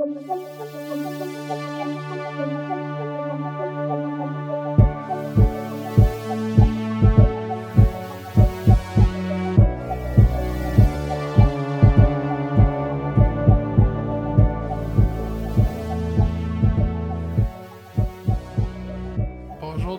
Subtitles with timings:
[0.00, 0.16] Bonjour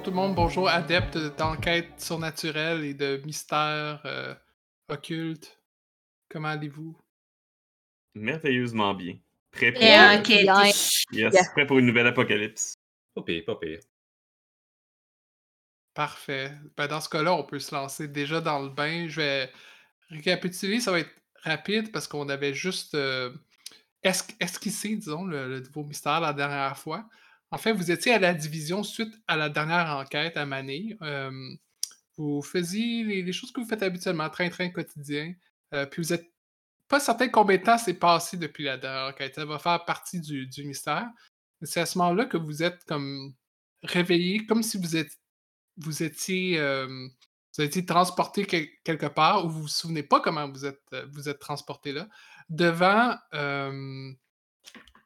[0.01, 4.33] tout le monde, bonjour adeptes d'enquête surnaturelle et de mystères euh,
[4.89, 5.61] occultes.
[6.27, 6.97] Comment allez-vous?
[8.15, 9.19] Merveilleusement bien.
[9.51, 9.81] Prêt pour,
[11.11, 11.43] yes, Yeah.
[11.53, 12.75] prêt pour une nouvelle apocalypse.
[13.13, 13.79] Pas pire, pas pire.
[15.93, 16.53] Parfait.
[16.77, 19.07] Ben, dans ce cas-là, on peut se lancer déjà dans le bain.
[19.09, 19.51] Je vais
[20.09, 21.11] récapituler, ça va être
[21.43, 23.33] rapide parce qu'on avait juste euh,
[24.03, 27.07] es- esquissé, disons, le, le nouveau mystère la dernière fois.
[27.51, 30.95] En fait, vous étiez à la division suite à la dernière enquête à Mané.
[31.01, 31.29] Euh,
[32.17, 35.33] vous faisiez les, les choses que vous faites habituellement, train-train quotidien.
[35.73, 36.30] Euh, puis vous êtes
[36.91, 39.35] pas certain combien de temps s'est passé depuis la dernière enquête.
[39.35, 41.07] Ça va faire partie du, mystère.
[41.61, 43.33] C'est à ce moment-là que vous êtes comme
[43.81, 47.07] réveillé, comme si vous étiez, euh,
[47.87, 51.93] transporté quel- quelque part, ou vous vous souvenez pas comment vous êtes, euh, vous transporté
[51.93, 52.09] là,
[52.49, 54.11] devant euh,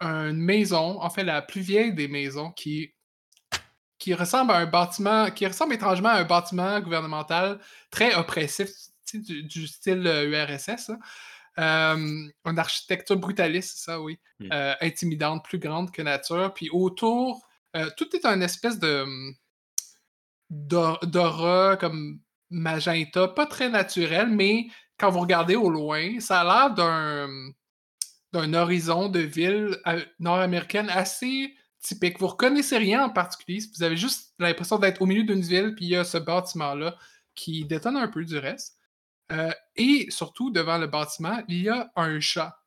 [0.02, 2.94] une maison, en fait la plus vieille des maisons, qui,
[4.12, 7.60] ressemble à un bâtiment, qui ressemble étrangement à un bâtiment gouvernemental
[7.92, 8.70] très oppressif,
[9.14, 10.92] du, style URSS.
[11.60, 14.20] Euh, une architecture brutaliste, c'est ça, oui.
[14.40, 14.50] Mm.
[14.52, 16.54] Euh, intimidante, plus grande que nature.
[16.54, 19.36] Puis autour, euh, tout est un espèce de hum,
[20.50, 24.68] d'au- d'aura comme magenta, pas très naturel, mais
[24.98, 27.30] quand vous regardez au loin, ça a l'air d'un
[28.34, 29.78] d'un horizon de ville
[30.20, 32.20] nord-américaine assez typique.
[32.20, 35.86] Vous reconnaissez rien en particulier, vous avez juste l'impression d'être au milieu d'une ville, puis
[35.86, 36.98] il y a ce bâtiment-là
[37.34, 38.75] qui détonne un peu du reste.
[39.32, 42.58] Euh, et surtout, devant le bâtiment, il y a un chat.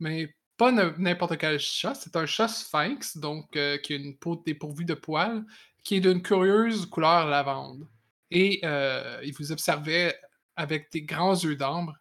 [0.00, 4.42] Mais pas n'importe quel chat, c'est un chat sphinx, donc euh, qui a une peau
[4.44, 5.44] dépourvue de poils,
[5.84, 7.86] qui est d'une curieuse couleur lavande.
[8.30, 10.18] Et euh, il vous observait
[10.56, 11.94] avec des grands yeux d'ambre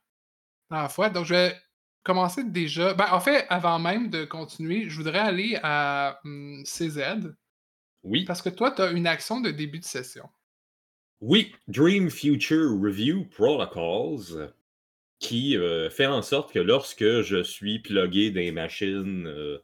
[0.71, 1.09] à la fois.
[1.09, 1.61] Donc, je vais
[2.03, 2.93] commencer déjà.
[2.95, 7.33] Ben, en fait, avant même de continuer, je voudrais aller à hum, CZ,
[8.03, 8.25] Oui.
[8.25, 10.27] parce que toi, tu as une action de début de session.
[11.21, 14.53] Oui, Dream Future Review Protocols,
[15.19, 19.57] qui euh, fait en sorte que lorsque je suis plugué les machines euh,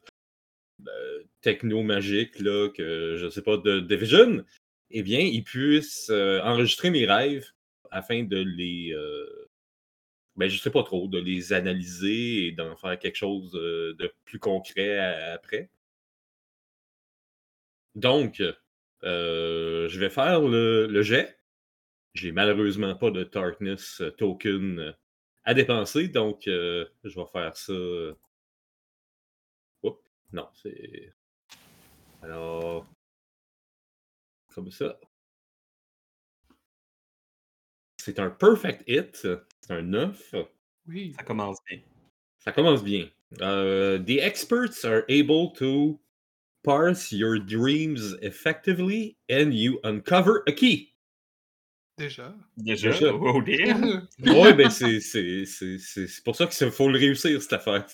[0.87, 4.43] euh, techno-magiques, que je sais pas, de Division,
[4.91, 7.47] eh bien, ils puissent euh, enregistrer mes rêves
[7.91, 8.91] afin de les.
[8.93, 9.47] euh,
[10.35, 14.39] ben, je sais pas trop, de les analyser et d'en faire quelque chose de plus
[14.39, 14.97] concret
[15.33, 15.69] après.
[17.95, 18.41] Donc,
[19.03, 21.37] je vais faire le jet.
[22.13, 24.91] J'ai malheureusement pas de Darkness euh, token euh,
[25.43, 27.73] à dépenser, donc euh, je vais faire ça.
[29.83, 29.99] Oups,
[30.31, 31.13] non, c'est.
[32.21, 32.85] Alors.
[34.53, 34.99] Comme ça.
[37.97, 39.27] C'est un perfect hit.
[39.61, 40.35] C'est un 9.
[40.87, 41.13] Oui.
[41.17, 41.79] Ça commence bien.
[42.37, 43.09] Ça commence bien.
[43.41, 45.99] Euh, the experts are able to
[46.63, 50.92] parse your dreams effectively and you uncover a key.
[51.97, 52.33] Déjà.
[52.57, 53.13] Déjà, Déjà.
[53.13, 53.77] oh dear.
[54.19, 57.85] Oui, ben c'est c'est- c'est- pour ça qu'il faut le réussir, cette affaire.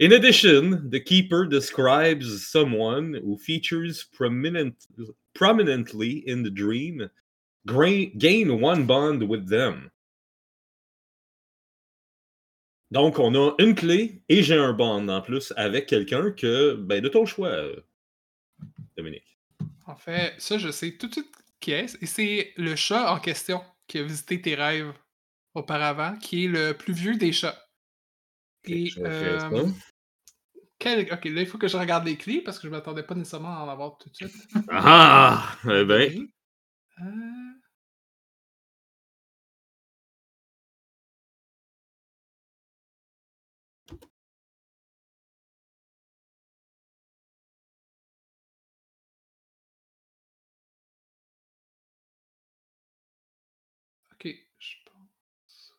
[0.00, 4.74] In addition, the keeper describes someone who features prominent,
[5.32, 7.08] prominently in the dream.
[7.66, 9.90] Gain one bond with them.
[12.90, 17.00] Donc, on a une clé et j'ai un bond en plus avec quelqu'un que, ben,
[17.02, 17.56] de ton choix,
[18.98, 19.38] Dominique.
[19.86, 21.32] en fait, ça, je sais tout de suite
[21.68, 24.92] Et c'est le chat en question qui a visité tes rêves
[25.54, 27.58] auparavant, qui est le plus vieux des chats.
[28.66, 29.38] Et, euh,
[30.78, 33.02] quel- Ok, là, il faut que je regarde les clés parce que je ne m'attendais
[33.02, 34.34] pas nécessairement à en avoir tout de suite.
[34.70, 35.56] Ah!
[35.64, 36.26] Eh ben.
[37.00, 37.04] Euh,
[54.58, 55.74] Je pense.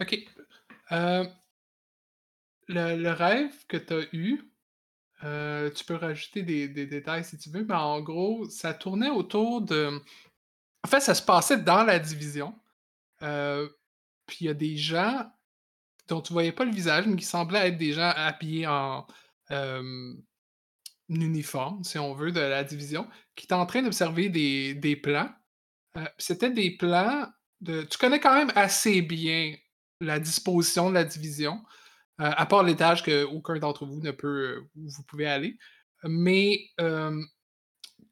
[0.00, 0.18] Ok.
[0.92, 1.24] Euh,
[2.68, 4.42] le, rêve que tu as eu,
[5.24, 9.62] euh, tu peux rajouter des, détails si tu veux, mais en gros, ça tournait autour
[9.62, 10.00] de.
[10.84, 12.58] En fait, ça se passait dans la division.
[13.22, 13.68] Euh,
[14.26, 15.30] puis il y a des gens
[16.08, 19.06] dont tu voyais pas le visage, mais qui semblaient être des gens habillés en
[21.10, 25.30] uniforme, si on veut, de la division, qui étaient en train d'observer des, plans.
[25.96, 27.26] Euh, C'était des plans
[27.60, 27.82] de.
[27.82, 29.54] Tu connais quand même assez bien
[30.00, 31.60] la disposition de la division,
[32.20, 35.58] euh, à part l'étage que aucun d'entre vous ne peut où vous pouvez aller.
[36.04, 37.20] Mais euh,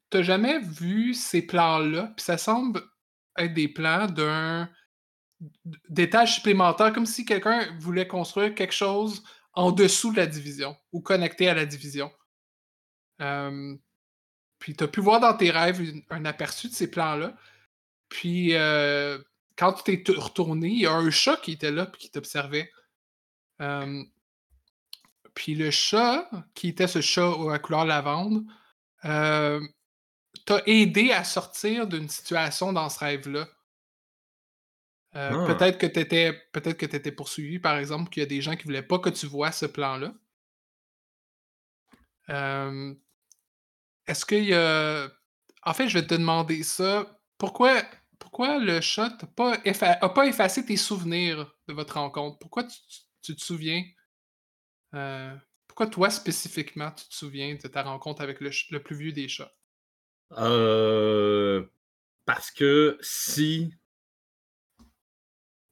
[0.09, 2.81] t'as jamais vu ces plans-là, puis ça semble
[3.37, 4.69] être des plans d'un
[5.89, 9.23] d'étage supplémentaire, comme si quelqu'un voulait construire quelque chose
[9.53, 12.11] en dessous de la division ou connecté à la division.
[13.21, 13.75] Euh,
[14.59, 17.35] puis tu as pu voir dans tes rêves un aperçu de ces plans-là.
[18.09, 19.17] Puis euh,
[19.55, 22.71] quand tu t'es retourné, il y a un chat qui était là et qui t'observait.
[23.61, 24.03] Euh,
[25.33, 28.45] puis le chat, qui était ce chat à couleur lavande,
[29.01, 33.47] t'a aidé à sortir d'une situation dans ce rêve-là.
[35.13, 35.45] Ah.
[35.47, 38.55] Peut-être que tu étais, peut-être que étais poursuivi, par exemple, qu'il y a des gens
[38.55, 40.13] qui voulaient pas que tu vois ce plan-là.
[44.09, 45.09] Est-ce qu'il y a.
[45.63, 47.19] En fait, je vais te demander ça.
[47.39, 47.83] Pourquoi,
[48.19, 52.39] pourquoi le chat n'a pas, pas effacé tes souvenirs de votre rencontre?
[52.39, 52.77] Pourquoi tu,
[53.23, 53.83] tu- te souviens?
[54.95, 55.35] euh,
[55.67, 59.27] pourquoi toi spécifiquement tu te souviens de ta rencontre avec le, le plus vieux des
[59.27, 59.51] chats?
[60.37, 61.65] Euh,
[62.25, 63.73] parce que si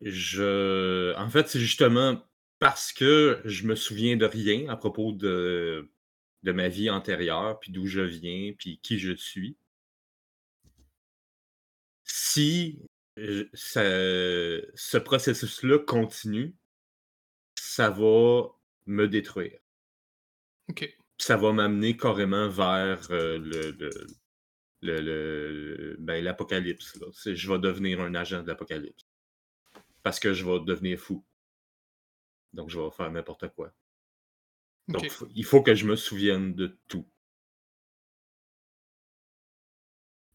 [0.02, 1.16] je.
[1.18, 2.22] En fait, c'est justement
[2.60, 5.90] parce que je me souviens de rien à propos de,
[6.48, 9.58] de ma vie antérieure, puis d'où je viens, puis qui je suis.
[12.04, 12.80] Si
[13.18, 13.82] je- ça-
[14.76, 16.56] ce processus-là continue,
[17.56, 18.44] ça va
[18.86, 19.60] me détruire.
[20.70, 20.94] Ok.
[21.20, 24.08] ça va m'amener carrément vers euh, le, le-
[24.82, 26.98] le- le- ben, l'apocalypse.
[27.26, 29.06] Je vais devenir un agent de l'apocalypse.
[30.04, 31.26] Parce que je vais devenir fou.
[32.54, 33.74] Donc, je vais faire n'importe quoi.
[34.88, 37.06] Donc, il faut que je me souvienne de tout.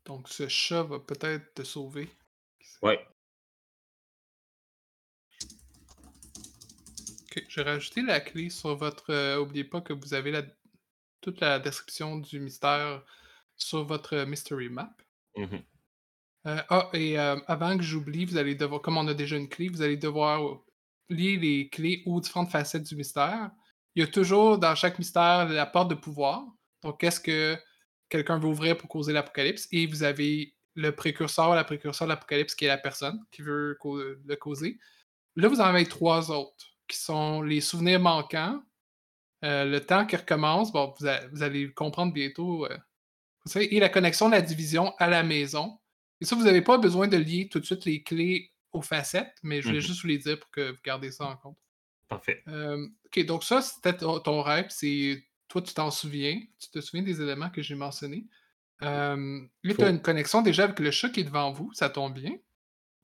[0.05, 2.09] Donc ce chat va peut-être te sauver.
[2.83, 3.01] Ouais.
[7.23, 9.11] Ok, j'ai rajouté la clé sur votre.
[9.11, 10.43] euh, oubliez pas que vous avez la,
[11.21, 13.03] toute la description du mystère
[13.57, 14.95] sur votre mystery map.
[15.37, 15.63] Mhm.
[16.47, 19.49] Euh, ah, et euh, avant que j'oublie, vous allez devoir, comme on a déjà une
[19.49, 20.61] clé, vous allez devoir
[21.09, 23.53] lier les clés aux différentes facettes du mystère.
[23.95, 26.45] Il y a toujours dans chaque mystère la porte de pouvoir.
[26.83, 27.57] Donc, qu'est-ce que
[28.09, 29.69] quelqu'un veut ouvrir pour causer l'apocalypse?
[29.71, 33.77] Et vous avez le précurseur, la précurseur de l'apocalypse qui est la personne qui veut
[33.85, 34.79] le causer.
[35.37, 38.63] Là, vous en avez trois autres qui sont les souvenirs manquants,
[39.45, 40.73] euh, le temps qui recommence.
[40.73, 42.67] Bon, vous, a- vous allez le comprendre bientôt.
[42.67, 42.77] euh,
[43.45, 45.79] vous savez, et la connexion de la division à la maison.
[46.21, 49.35] Et ça, vous n'avez pas besoin de lier tout de suite les clés aux facettes,
[49.43, 49.85] mais je voulais Mhm.
[49.87, 51.59] juste vous les dire pour que vous gardiez ça en compte.
[52.15, 52.43] Parfait.
[52.49, 54.67] Euh, ok, donc ça, c'était ton, ton rêve.
[54.69, 56.41] C'est toi, tu t'en souviens?
[56.59, 58.27] Tu te souviens des éléments que j'ai mentionnés?
[58.83, 61.71] Euh, là, tu as une connexion déjà avec le chat qui est devant vous.
[61.73, 62.33] Ça tombe bien.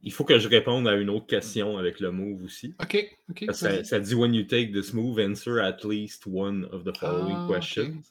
[0.00, 2.74] Il faut que je réponde à une autre question avec le move aussi.
[2.80, 3.46] Ok, ok.
[3.52, 7.48] Ça, dit When you take this move, answer at least one of the following Ah,
[7.52, 8.02] questions.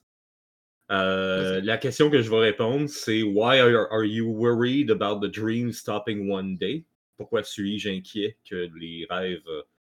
[0.91, 5.31] Euh, la question que je vais répondre, c'est Why are, are you worried about the
[5.31, 6.85] dream stopping one day?
[7.17, 9.41] Pourquoi suis-je inquiet que les rêves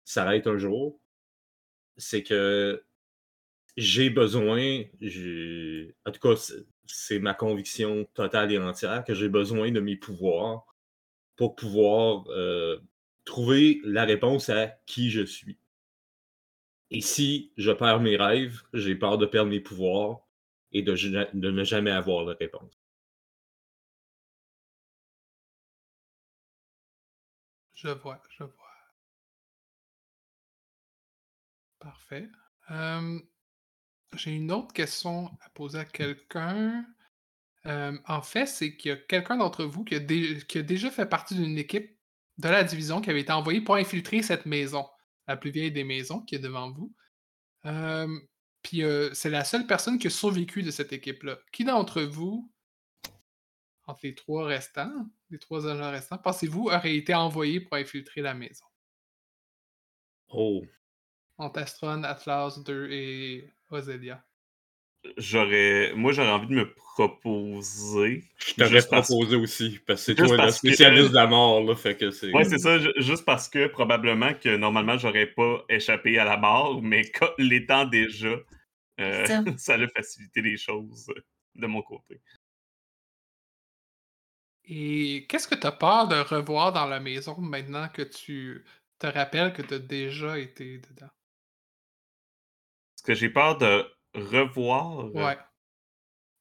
[0.09, 0.99] s'arrêtent un jour?
[1.97, 2.83] C'est que
[3.77, 4.83] j'ai besoin,
[6.05, 6.35] en tout cas,
[6.87, 10.65] c'est- ma conviction totale et entière que j'ai besoin de mes pouvoirs
[11.37, 12.79] pour pouvoir euh,
[13.25, 15.57] trouver la réponse à qui je suis.
[16.91, 20.27] Et si je perds mes rêves, j'ai peur de perdre mes pouvoirs
[20.73, 20.95] et de,
[21.33, 22.77] de ne jamais avoir la réponse.
[27.73, 28.66] Je vois, je vois.
[31.79, 32.29] Parfait.
[32.71, 33.19] Euh,
[34.15, 36.85] J'ai une autre question à poser à quelqu'un.
[37.65, 40.63] Euh, en fait, c'est qu'il y a quelqu'un d'entre vous qui a, dé- qui a
[40.63, 41.97] déjà fait partie d'une équipe
[42.37, 44.87] de la division qui avait été envoyée pour infiltrer cette maison,
[45.27, 46.93] la plus vieille des maisons qui est devant vous.
[47.65, 48.19] Euh,
[48.61, 51.39] Puis euh, c'est la seule personne qui a survécu de cette équipe-là.
[51.51, 52.51] Qui d'entre vous,
[53.85, 58.33] entre les trois restants, les trois agents restants, pensez-vous aurait été envoyé pour infiltrer la
[58.33, 58.65] maison?
[60.29, 60.63] Oh,
[61.37, 64.23] Entre Astron, Atlas 2 et Ozelia.
[65.17, 65.93] J'aurais.
[65.95, 68.23] Moi, j'aurais envie de me proposer.
[68.39, 71.63] je t'aurais parce- proposé aussi, parce que c'est toi le que- spécialiste de la mort,
[71.63, 72.31] là, fait que c'est...
[72.33, 72.79] Ouais, c'est ça.
[72.79, 77.03] ju- Juste parce que probablement que normalement, j'aurais pas échappé à la mort, mais
[77.37, 78.35] l'étant déjà,
[78.99, 79.43] euh, Ça.
[79.57, 81.07] ça a facilité les choses
[81.55, 82.19] de mon côté.
[84.65, 88.65] Et qu'est-ce que tu as peur de revoir dans la maison maintenant que tu
[88.99, 91.09] te rappelles que tu as déjà été dedans?
[93.07, 94.99] Que j'ai peur de revoir.
[95.05, 95.37] euh, Ouais.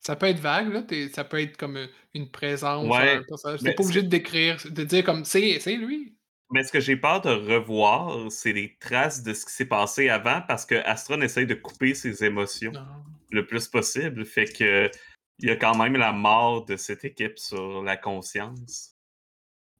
[0.00, 0.85] Ça peut être vague, là.
[1.12, 4.85] Ça peut être comme euh, une présence, Ouais, un T'es pas obligé de décrire, de
[4.85, 6.16] dire comme c'est c'est lui.
[6.50, 10.08] Mais ce que j'ai peur de revoir, c'est les traces de ce qui s'est passé
[10.08, 12.87] avant parce que Astron essaye de couper ses émotions Non.
[13.30, 14.25] le plus possible.
[14.25, 14.90] Fait que
[15.38, 18.94] il y a quand même la mort de cette équipe sur la conscience.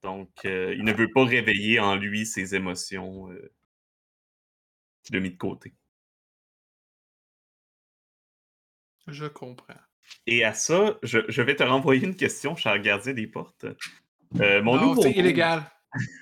[0.03, 3.53] Donc, euh, il ne veut pas réveiller en lui ses émotions euh,
[5.03, 5.73] qu'il a mis de côté.
[9.07, 9.75] Je comprends.
[10.27, 13.67] Et à ça, je, je vais te renvoyer une question, cher gardien des portes.
[14.41, 15.63] Euh, mon non, nouveau c'est illégal.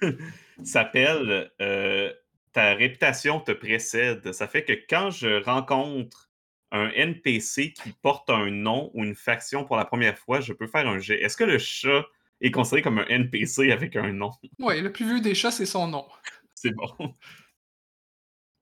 [0.62, 2.12] s'appelle euh,
[2.52, 4.32] Ta réputation te précède.
[4.32, 6.30] Ça fait que quand je rencontre
[6.70, 10.66] un NPC qui porte un nom ou une faction pour la première fois, je peux
[10.66, 11.20] faire un jet.
[11.20, 12.04] Est-ce que le chat
[12.40, 14.30] est considéré comme un NPC avec un nom?
[14.58, 16.06] Oui, le plus vieux des chats, c'est son nom.
[16.54, 17.14] C'est bon.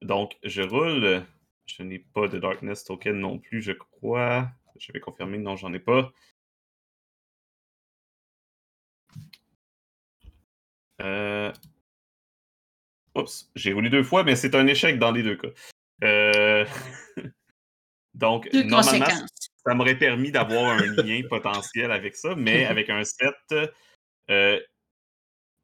[0.03, 1.25] Donc, je roule.
[1.67, 4.49] Je n'ai pas de Darkness Token non plus, je crois.
[4.79, 5.39] Je vais confirmer.
[5.39, 6.13] Non, j'en ai pas.
[11.01, 11.53] Euh...
[13.15, 15.49] Oups, j'ai roulé deux fois, mais c'est un échec dans les deux cas.
[16.05, 16.65] Euh...
[18.15, 19.07] Donc, Deux normalement,
[19.65, 23.35] ça m'aurait permis d'avoir un lien potentiel avec ça, mais avec un set,
[24.31, 24.61] euh,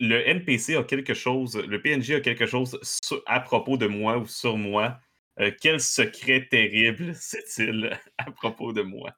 [0.00, 4.18] le NPC a quelque chose, le PNJ a quelque chose sur- à propos de moi
[4.18, 4.98] ou sur moi.
[5.40, 9.10] Euh, quel secret terrible c'est-il à propos de moi?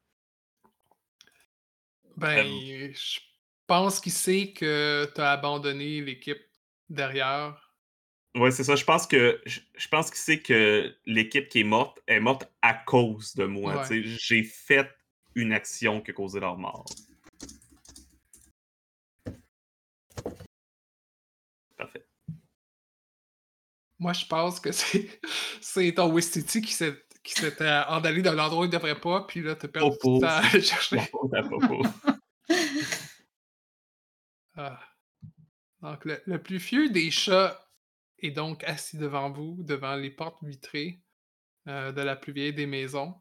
[2.16, 2.46] Ben,
[2.92, 3.20] je
[3.66, 6.42] pense qu'il sait que tu as abandonné l'équipe
[6.88, 7.74] derrière.
[8.34, 8.76] Ouais, c'est ça.
[8.76, 12.50] Je pense que je, je pense qu'il sait que l'équipe qui est morte est morte
[12.62, 13.86] à cause de moi.
[13.88, 14.02] Ouais.
[14.04, 14.88] J'ai fait
[15.34, 16.84] une action qui a causé leur mort.
[24.00, 24.70] Moi, je pense que
[25.60, 29.42] c'est ton Wistiti qui s'est qui s'était endallé dans l'endroit où il devrait pas, puis
[29.42, 30.14] là, perdu Popo.
[30.14, 31.00] du temps à le chercher.
[34.56, 34.80] Ah.
[35.80, 37.58] Donc, le, le plus vieux des chats
[38.18, 41.00] est donc assis devant vous, devant les portes vitrées
[41.68, 43.14] euh, de la plus vieille des maisons.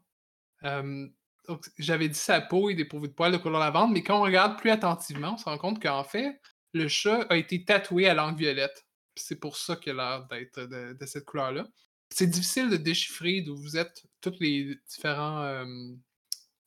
[0.64, 1.06] Euh,
[1.48, 4.22] donc, j'avais dit sa peau est dépourvue de poils de couleur lavande, mais quand on
[4.22, 6.40] regarde plus attentivement, on se rend compte qu'en fait,
[6.72, 8.84] le chat a été tatoué à langue violette.
[9.16, 11.66] C'est pour ça qu'il a l'air d'être de, de cette couleur-là.
[12.10, 15.64] C'est difficile de déchiffrer d'où vous êtes tous les différents, euh,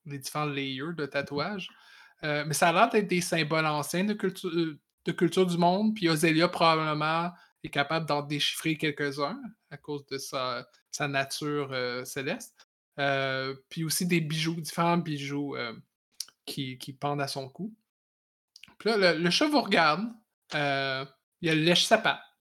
[0.05, 1.69] les différents layers de tatouage.
[2.23, 5.57] Euh, mais ça a l'air d'être des symboles anciens de culture, euh, de culture du
[5.57, 5.95] monde.
[5.95, 7.31] Puis Ozelia, probablement,
[7.63, 12.67] est capable d'en déchiffrer quelques-uns à cause de sa, sa nature euh, céleste.
[12.99, 15.73] Euh, puis aussi des bijoux, différents bijoux euh,
[16.45, 17.73] qui, qui pendent à son cou.
[18.77, 20.07] Puis là, le, le chat vous regarde.
[20.55, 21.05] euh,
[21.41, 22.13] il a le lèche-sapin.
[22.13, 22.32] Qu'est-ce-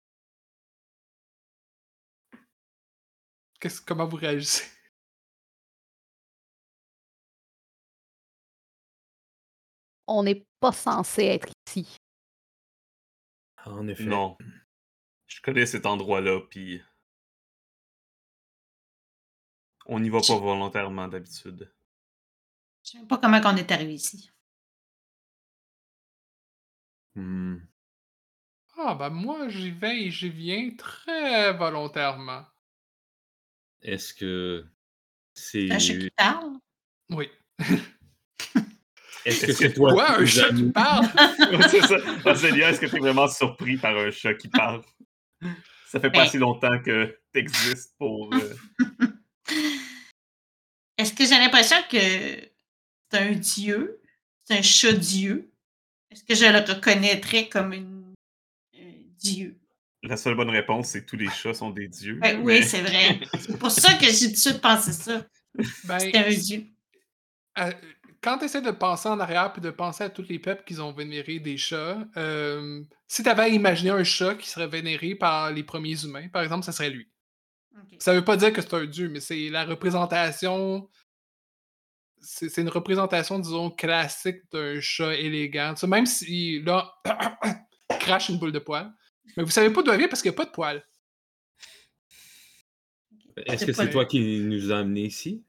[3.87, 4.64] Comment vous réagissez?
[10.07, 11.97] On n'est pas censé être ici.
[13.64, 14.04] En effet.
[14.04, 14.37] Non.
[15.26, 16.83] Je connais cet endroit-là, puis.
[19.87, 21.73] On n'y va pas volontairement d'habitude.
[22.85, 24.31] Je sais même pas comment on est arrivé ici.
[27.14, 27.59] Hmm.
[28.76, 32.45] Ah, ben moi, j'y vais et j'y viens très volontairement.
[33.82, 34.64] Est-ce que
[35.34, 35.70] c'est.
[35.70, 36.52] Un chat qui parle?
[37.10, 37.28] Oui.
[39.24, 41.06] Est-ce que c'est toi Quoi, un chat qui parle?
[41.70, 41.96] C'est ça.
[42.26, 44.82] Est-ce que tu es vraiment surpris par un chat qui parle?
[45.86, 48.34] Ça fait pas Ben- assez longtemps que tu existes pour.
[48.34, 48.54] euh,
[50.98, 54.00] Est-ce que j'ai l'impression que c'est un dieu?
[54.44, 55.50] C'est un chat dieu?
[56.10, 58.14] Est-ce que je le reconnaîtrais comme une,
[58.76, 59.56] un dieu?
[60.04, 62.14] La seule bonne réponse, c'est que tous les chats sont des dieux.
[62.21, 63.21] Ben mais- Oui, c'est vrai.
[63.38, 65.25] C'est pour ça que j'ai tout de suite pensé ça.
[65.85, 66.64] Ben, C'était un dieu.
[67.59, 67.73] euh,
[68.21, 70.78] quand tu essaies de penser en arrière puis de penser à tous les peuples qui
[70.80, 75.50] ont vénéré des chats, euh, si tu avais imaginé un chat qui serait vénéré par
[75.52, 77.09] les premiers humains, par exemple, ça serait lui.
[77.76, 77.97] Ok.
[78.00, 80.88] Ça veut pas dire que c'est un dieu, mais c'est la représentation.
[82.21, 85.75] C'est une représentation, disons, classique d'un chat élégant.
[85.75, 86.92] Tu sais, même si là,
[88.00, 88.92] crache une boule de poils.
[89.36, 90.84] Mais vous savez pas d'où elle vient parce qu'il n'y a pas de poils.
[93.36, 95.44] Est-ce que c'est toi qui nous as amenés ici?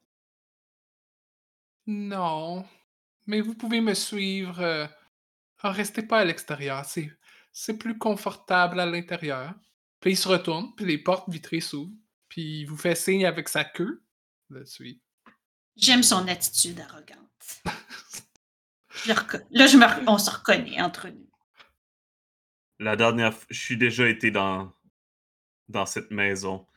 [1.86, 2.66] Non.
[3.26, 4.60] Mais vous pouvez me suivre.
[4.62, 4.88] euh,
[5.60, 6.86] ah, restez pas à l'extérieur.
[6.86, 7.12] C'est,
[7.52, 9.54] c'est plus confortable à l'intérieur.
[10.00, 11.92] Puis il se retourne, puis les portes vitrées s'ouvrent.
[12.30, 14.04] Puis il vous fait signe avec sa queue
[14.50, 15.00] de suivre.
[15.76, 17.20] J'aime son attitude arrogante.
[18.96, 21.30] Je le reco- Là, je me on se reconnaît entre nous.
[22.84, 24.74] La dernière fois, je suis déjà été dans,
[25.70, 26.68] dans cette maison.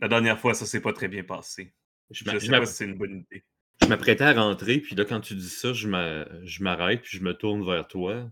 [0.00, 1.74] La dernière fois, ça s'est pas très bien passé.
[2.10, 3.44] Je Je sais pas si c'est une bonne idée.
[3.82, 7.18] je m'apprêtais à rentrer, puis là, quand tu dis ça, je m'a- je m'arrête, puis
[7.18, 8.30] je me tourne vers toi.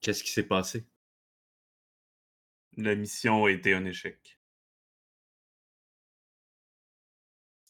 [0.00, 0.86] Qu'est-ce qui s'est passé?
[2.76, 4.38] La mission a été un échec.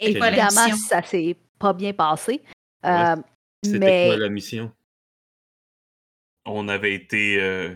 [0.00, 2.42] Évidemment, ça s'est pas bien passé.
[2.84, 3.16] Ouais, Euh,
[3.64, 4.72] C'était mais quoi la mission?
[6.50, 7.74] On avait été euh,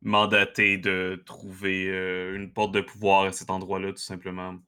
[0.00, 4.58] mandaté de trouver euh, une porte de pouvoir à cet endroit-là, tout simplement.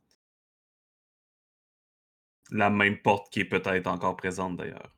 [2.51, 4.95] La même porte qui est peut-être encore présente d'ailleurs.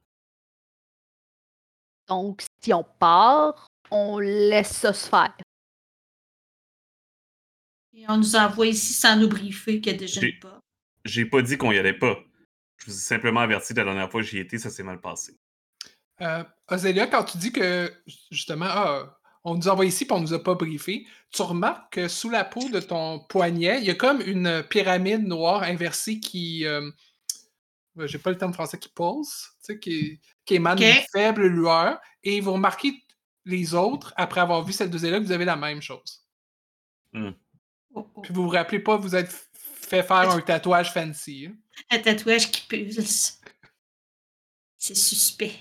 [2.09, 5.33] donc, si on part, on laisse ça se faire.
[7.93, 10.61] Et on nous envoie ici sans nous briefer qu'il y a déjà J'ai- une porte.
[11.05, 12.19] J'ai pas dit qu'on y allait pas.
[12.79, 15.01] Je vous ai simplement averti que la dernière fois que j'y étais, ça s'est mal
[15.01, 15.39] passé.
[16.23, 17.93] Euh, Ozélia, quand tu dis que,
[18.31, 22.09] justement, ah, on nous envoie ici et on nous a pas briefé, tu remarques que
[22.09, 26.67] sous la peau de ton poignet, il y a comme une pyramide noire inversée qui.
[26.67, 26.91] euh,
[28.05, 30.85] J'ai pas le terme français, qui pulse, tu sais, qui, qui émane Ok.
[30.85, 31.99] une faible lueur.
[32.23, 33.03] Et vous remarquez
[33.47, 36.23] les autres, après avoir vu cette deuxième-là, que vous avez la même chose.
[37.15, 37.31] Oh,
[37.95, 38.21] oh.
[38.23, 41.49] Puis vous vous rappelez pas, vous êtes fait faire un tatouage fancy.
[41.49, 41.57] hein.
[41.91, 43.41] Un tatouage qui pulse.
[44.77, 45.55] C'est suspect.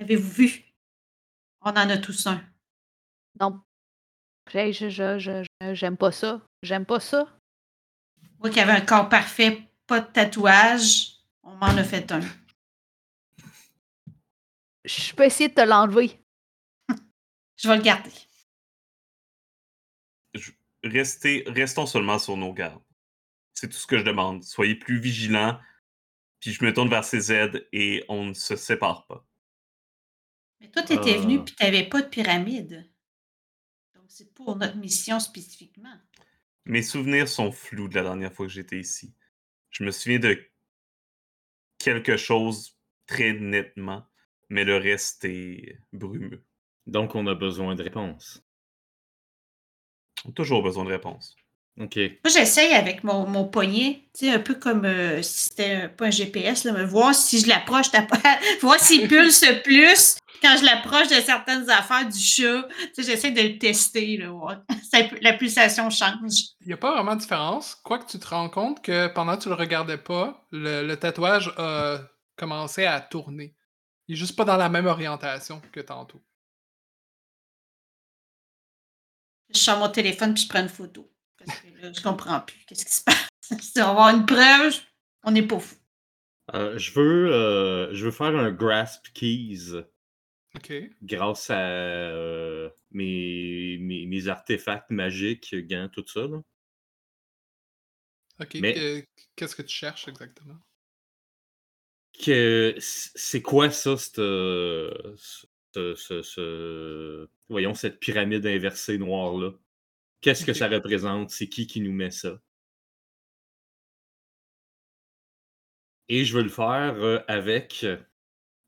[0.00, 0.64] Avez-vous vu?
[1.60, 2.42] On en a tous un.
[3.40, 3.62] Non.
[4.52, 6.42] Je, je, je, je- je- j'aime pas ça.
[6.62, 7.26] J'aime pas ça.
[8.38, 12.20] Moi qui avais un corps parfait, pas de tatouage, on m'en a fait un.
[14.84, 16.20] Je peux essayer de te l'enlever.
[17.56, 18.10] Je vais le garder.
[20.82, 22.82] Restez, restons seulement sur nos gardes.
[23.54, 24.42] C'est tout ce que je demande.
[24.42, 25.58] Soyez plus vigilants.
[26.40, 29.24] Puis je me tourne vers CZ et on ne se sépare pas.
[30.64, 31.20] Mais toi, t'étais Euh.
[31.20, 32.90] venu puis t'avais pas de pyramide.
[33.94, 35.94] Donc c'est pour notre mission spécifiquement.
[36.64, 39.12] Mes souvenirs sont flous de la dernière fois que j'étais ici.
[39.70, 40.38] Je me souviens de
[41.78, 44.06] quelque chose très nettement,
[44.48, 46.42] mais le reste est brumeux.
[46.86, 48.42] Donc, on a besoin de réponses.
[50.24, 51.36] On a toujours besoin de réponses.
[51.80, 51.96] OK.
[51.96, 55.88] Moi, j'essaye avec mon, mon poignet, tu sais, un peu comme euh, si c'était un-
[55.88, 57.86] pas un GPS, là, mais voir si je l'approche,
[58.62, 62.68] voir s'il pulse plus quand je l'approche de certaines affaires du chat.
[62.98, 64.62] J'essaie de le tester, là,
[65.22, 66.50] la pulsation change.
[66.60, 69.44] Il n'y a pas vraiment de différence, quoique tu te rends compte que pendant que
[69.44, 71.98] tu le regardais pas, le, le tatouage a
[72.36, 73.56] commencé à tourner.
[74.06, 76.22] Il est juste pas dans la même orientation que tantôt.
[79.48, 81.10] Je sors mon téléphone puis je prends une photo.
[81.38, 82.62] Parce que là, je comprends plus.
[82.66, 83.16] Qu'est-ce qui se passe?
[83.60, 84.74] Si on va avoir une preuve,
[85.22, 85.74] on n'est pas fou.
[86.54, 89.84] Euh, je, veux, euh, je veux faire un grasp keys
[91.02, 96.26] Grâce à euh, mes, mes, mes artefacts magiques, gants, tout ça.
[96.26, 96.42] Là.
[98.40, 98.54] OK.
[98.60, 99.04] Mais- que-
[99.36, 100.58] Qu'est-ce que tu cherches exactement?
[102.24, 109.52] Que, c'est quoi ça, cette, ce, ce- ce- voyons, cette pyramide inversée noire-là?
[110.20, 111.30] Qu'est-ce que ça représente?
[111.30, 112.40] C'est qui qui nous met ça?
[116.08, 117.84] Et je veux le faire euh, avec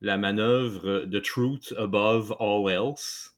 [0.01, 3.37] la manœuvre de Truth Above All Else.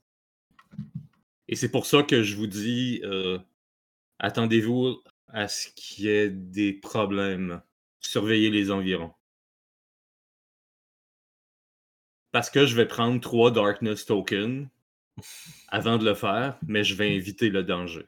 [1.49, 3.39] Et c'est pour ça que je vous dis, euh,
[4.19, 7.63] attendez-vous à ce qu'il y ait des problèmes.
[8.01, 9.13] Surveillez les environs.
[12.33, 14.69] Parce que je vais prendre trois Darkness Tokens
[15.69, 18.07] avant de le faire, mais je vais éviter le danger.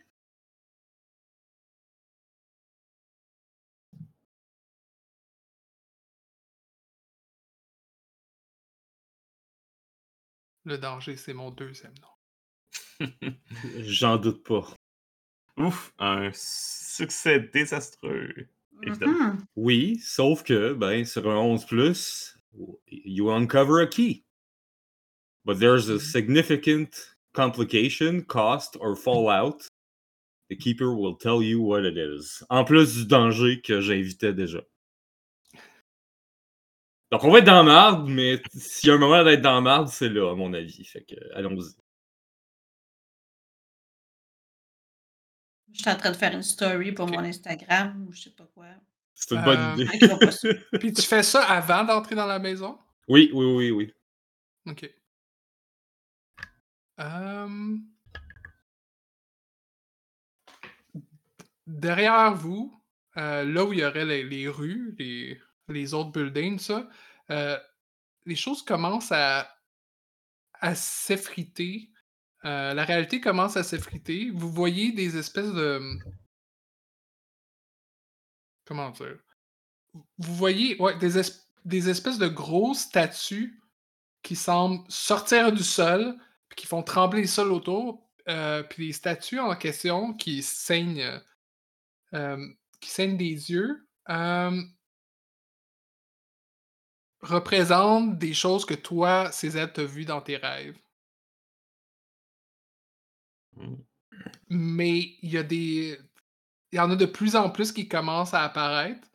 [10.71, 13.09] Le danger, c'est mon deuxième nom.
[13.81, 14.73] J'en doute pas.
[15.57, 18.33] Ouf, un succès désastreux.
[18.81, 19.33] Évidemment.
[19.33, 19.45] Mhm.
[19.57, 22.37] Oui, sauf que, ben, sur un 11,
[22.87, 24.23] you uncover a key.
[25.45, 29.67] But there's a significant complication, cost, or fallout.
[30.51, 32.45] The keeper will tell you what it is.
[32.49, 34.63] En plus du danger que j'invitais déjà.
[37.11, 39.55] Donc, on va être dans la marde, mais s'il y a un moment d'être dans
[39.55, 40.85] la marde, c'est là, à mon avis.
[40.85, 41.75] Fait que, allons-y.
[45.73, 48.47] Je suis en train de faire une story pour mon Instagram ou je sais pas
[48.55, 48.67] quoi.
[49.15, 50.09] C'est une Euh, bonne idée.
[50.09, 50.49] pas ça.
[50.79, 52.79] Puis tu fais ça avant d'entrer dans la maison?
[53.09, 53.95] oui, oui, oui, oui.
[54.67, 54.91] OK.
[57.01, 57.77] Euh,
[61.67, 62.83] Derrière vous,
[63.17, 65.41] euh, là où il y aurait les, les rues, les,
[65.73, 66.89] les autres buildings, ça,
[67.31, 67.59] euh,
[68.27, 69.49] les choses commencent à,
[70.55, 71.91] à s'effriter.
[72.45, 74.31] Euh, la réalité commence à s'effriter.
[74.35, 75.81] Vous voyez des espèces de.
[78.65, 79.19] Comment dire?
[80.19, 83.61] Vous voyez ouais, des, es- des espèces de grosses statues
[84.23, 86.17] qui semblent sortir du sol,
[86.49, 88.09] puis qui font trembler le sol autour.
[88.29, 91.21] euh, puis les statues en question qui saignent,
[92.13, 93.89] qui saignent des yeux,
[97.23, 100.79] représentent des choses que toi, Cézanne, t'as vues dans tes rêves.
[103.57, 103.77] Hmm.
[104.49, 105.99] Mais il y a des.
[106.73, 109.09] Il y en a de plus en plus qui commencent à apparaître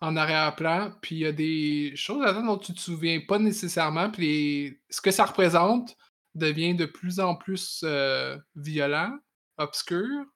[0.00, 4.10] en arrière-plan, puis il y a des choses là-dedans dont tu te souviens pas nécessairement,
[4.10, 5.96] puis les- ce que ça représente
[6.34, 9.18] devient de plus en plus euh, violent,
[9.58, 10.26] obscur.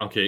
[0.00, 0.18] OK.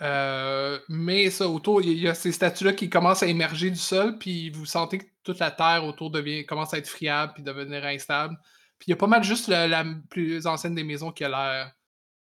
[0.00, 4.18] Euh, mais ça, autour, il y, a ces statues-là qui commencent à émerger du sol,
[4.18, 7.84] puis vous sentez que toute la terre autour devient, commence à être friable, puis devenir
[7.84, 8.36] instable.
[8.78, 11.28] Puis il y a pas mal juste la, la plus ancienne des maisons qui a
[11.28, 11.72] l'air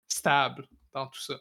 [0.07, 1.35] stable dans tout ça.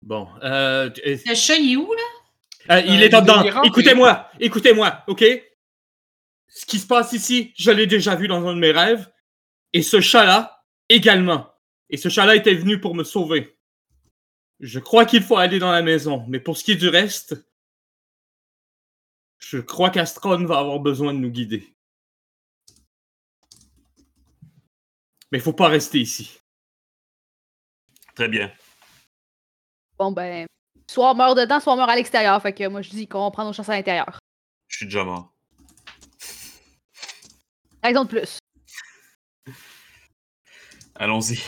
[0.00, 0.28] Bon.
[0.42, 2.76] Euh, euh, Le chat, il est où, là?
[2.76, 3.62] euh, il est dedans.
[3.62, 4.28] Écoutez-moi.
[4.40, 5.24] Écoutez-moi, OK?
[6.48, 9.10] Ce qui se passe ici, je l'ai déjà vu dans un de mes rêves.
[9.72, 11.50] Et ce chat-là, également.
[11.88, 13.56] Et ce chat-là était venu pour me sauver.
[14.62, 16.24] Je crois qu'il faut aller dans la maison.
[16.28, 17.36] Mais pour ce qui est du reste,
[19.40, 21.74] je crois qu'Astron va avoir besoin de nous guider.
[25.32, 26.38] Mais il faut pas rester ici.
[28.14, 28.52] Très bien.
[29.98, 30.46] Bon, ben,
[30.88, 32.40] soit on meurt dedans, soit on meurt à l'extérieur.
[32.40, 34.20] Fait que moi, je dis qu'on prend nos chances à l'intérieur.
[34.68, 35.34] Je suis déjà mort.
[37.82, 38.38] Raison de plus.
[40.94, 41.42] Allons-y.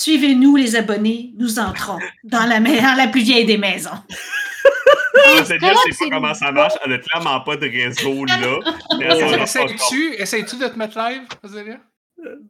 [0.00, 3.90] Suivez-nous, les abonnés, nous entrons dans la, dans la plus vieille des maisons.
[5.38, 6.72] Je sais c'est pas comment ça marche.
[6.84, 8.58] Elle a clairement pas de réseau là.
[9.42, 11.76] Essayes-tu essayes-tu de te mettre live, Azalea?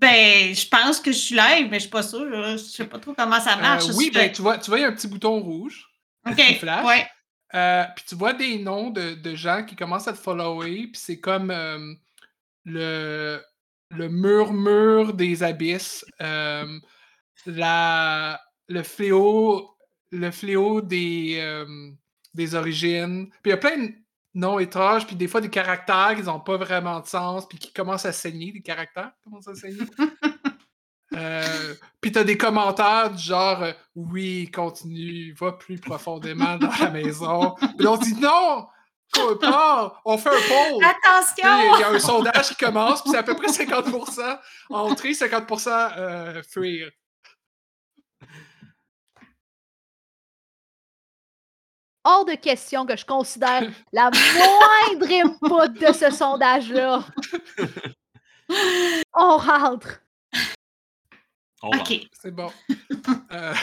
[0.00, 2.26] Ben, je pense que je suis live, mais je suis pas sûre.
[2.52, 3.88] Je sais pas trop comment ça marche.
[3.88, 5.86] Euh, oui, ben, tu vois, tu vois, il y a un petit bouton rouge.
[6.28, 6.86] OK, qui flash.
[6.86, 7.06] ouais.
[7.54, 10.92] Euh, puis tu vois des noms de, de gens qui commencent à te follower, puis
[10.94, 11.94] c'est comme euh,
[12.64, 13.40] le,
[13.90, 16.78] le murmure des abysses, euh,
[17.46, 19.70] la, le fléau,
[20.10, 21.90] le fléau des, euh,
[22.34, 23.28] des origines.
[23.42, 23.92] Puis il y a plein de
[24.34, 27.72] noms étranges, puis des fois des caractères qui n'ont pas vraiment de sens, puis qui
[27.72, 29.86] commencent à saigner, des caractères qui commencent à saigner.
[31.16, 36.88] Euh, puis t'as des commentaires du genre euh, oui, continue, va plus profondément dans la
[36.88, 37.56] maison.
[37.76, 38.68] Puis on dit non,
[40.04, 40.78] on fait un.
[40.78, 41.76] Puis Attention!
[41.76, 44.38] Il y a un sondage qui commence, puis c'est à peu près 50%
[44.70, 46.90] entrée, 50% euh, fuir.
[52.10, 57.04] Hors de question que je considère la moindre input de ce sondage-là.
[59.14, 60.00] On rentre.
[61.62, 61.68] On.
[61.68, 62.08] OK.
[62.20, 62.50] C'est bon.
[63.32, 63.54] Euh,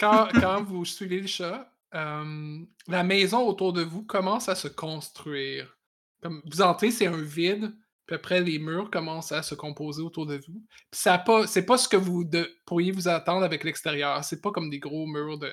[0.00, 4.68] quand, quand vous suivez le chat, euh, la maison autour de vous commence à se
[4.68, 5.76] construire.
[6.22, 7.74] Comme vous entrez, c'est un vide,
[8.06, 10.64] puis après les murs commencent à se composer autour de vous.
[10.90, 14.24] Puis ça pas, c'est pas ce que vous de- pourriez vous attendre avec l'extérieur.
[14.24, 15.52] C'est pas comme des gros murs de,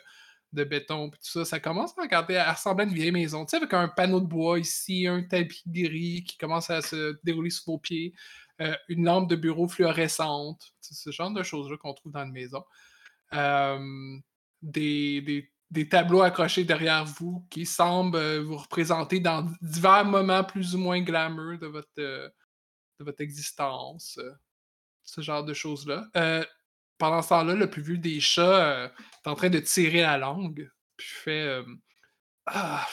[0.53, 1.45] de béton puis tout ça.
[1.45, 3.45] Ça commence à regarder à ressembler à une vieille maison.
[3.45, 7.17] Tu sais, avec un panneau de bois ici, un tapis gris qui commence à se
[7.23, 8.13] dérouler sous vos pieds,
[8.61, 10.61] euh, une lampe de bureau fluorescente.
[10.81, 12.63] Ce genre de choses-là qu'on trouve dans une maison.
[13.33, 14.17] Euh,
[14.61, 20.43] des, des- des tableaux accrochés derrière vous qui semblent euh, vous représenter dans divers moments
[20.43, 22.33] plus ou moins glamour de votre, de
[22.99, 24.19] votre existence.
[25.03, 26.07] ce genre de choses-là.
[26.99, 30.17] Pendant ce temps-là, le plus vieux des chats euh, est en train de tirer la
[30.17, 30.69] langue.
[30.97, 31.63] Puis fait euh,
[32.45, 32.85] Ah,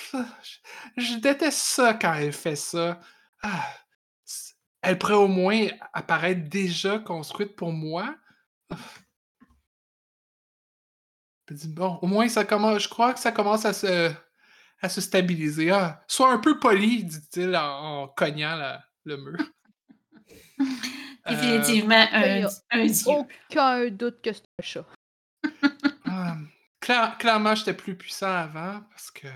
[0.96, 3.00] je, déteste ça quand elle fait ça.
[3.42, 3.68] Ah,
[4.80, 8.14] elle pourrait au moins apparaître déjà construite pour moi.
[8.70, 8.76] Ah.
[11.50, 12.84] Dit, bon, au moins ça commence.
[12.84, 14.12] Je crois que ça commence à se,
[14.80, 15.72] à se stabiliser.
[15.72, 19.38] Ah, sois un peu poli, dit-il en, cognant le mur.
[21.26, 23.04] Euh, Définitivement un, il y a un dieu.
[23.50, 24.86] Aucun doute que c'est un chat.
[26.08, 26.36] Ah,
[26.80, 29.26] clair- clairement, j'étais plus puissant avant parce que.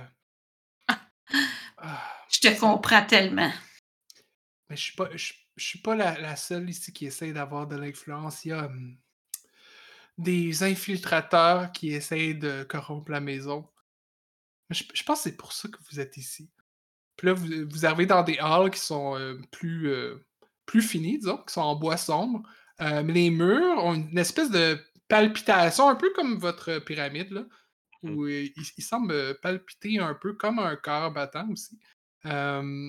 [0.89, 1.01] Ah,
[2.31, 3.51] Je te comprends tellement.
[4.69, 7.67] mais je suis pas, je, je suis pas la, la seule ici qui essaie d'avoir
[7.67, 8.45] de l'influence.
[8.45, 8.97] Il y a hum,
[10.17, 13.69] des infiltrateurs qui essayent de corrompre la maison.
[14.71, 16.51] Je, je pense que c'est pour ça que vous êtes ici.
[17.17, 20.25] Puis là, vous, vous arrivez dans des halls qui sont euh, plus, euh,
[20.71, 22.43] plus finis, disons, qui sont en bois sombre.
[22.81, 24.79] Euh, mais les murs ont une espèce de
[25.09, 27.45] palpitation, un peu comme votre pyramide, là,
[28.05, 31.77] où euh, ils, ils semblent euh, palpiter un peu comme un cœur battant aussi.
[32.27, 32.89] Euh,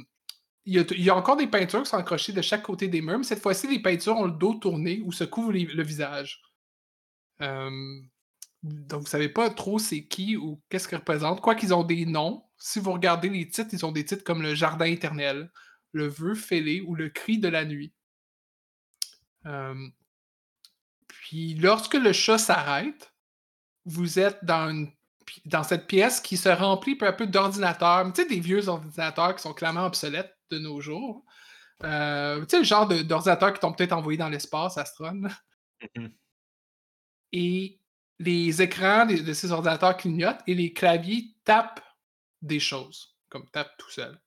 [0.65, 2.87] il, y a, il y a encore des peintures qui sont accrochées de chaque côté
[2.87, 5.65] des murs, mais cette fois-ci, les peintures ont le dos tourné ou se couvrent les-
[5.65, 6.39] le visage.
[7.41, 7.99] Euh,
[8.61, 11.41] donc, vous savez pas trop c'est qui ou qu'est-ce qu'ils représentent.
[11.41, 12.43] Quoi qu'ils ont des noms.
[12.59, 15.49] Si vous regardez les titres, ils ont des titres comme le Jardin éternel
[15.91, 17.93] le vœu fêlé ou le cri de la nuit.
[19.45, 19.87] Euh,
[21.07, 23.13] puis lorsque le chat s'arrête,
[23.85, 24.91] vous êtes dans, une,
[25.45, 28.11] dans cette pièce qui se remplit peu à peu d'ordinateurs.
[28.13, 31.25] Tu sais, des vieux ordinateurs qui sont clairement obsolètes de nos jours.
[31.83, 35.23] Euh, tu sais, le genre d'ordinateurs qui t'ont peut-être envoyé dans l'espace, Astron.
[35.81, 36.11] Mm-hmm.
[37.33, 37.79] Et
[38.19, 41.83] les écrans de, ces ordinateurs clignotent et les claviers tapent
[42.41, 44.19] des choses, comme tapent tout seul.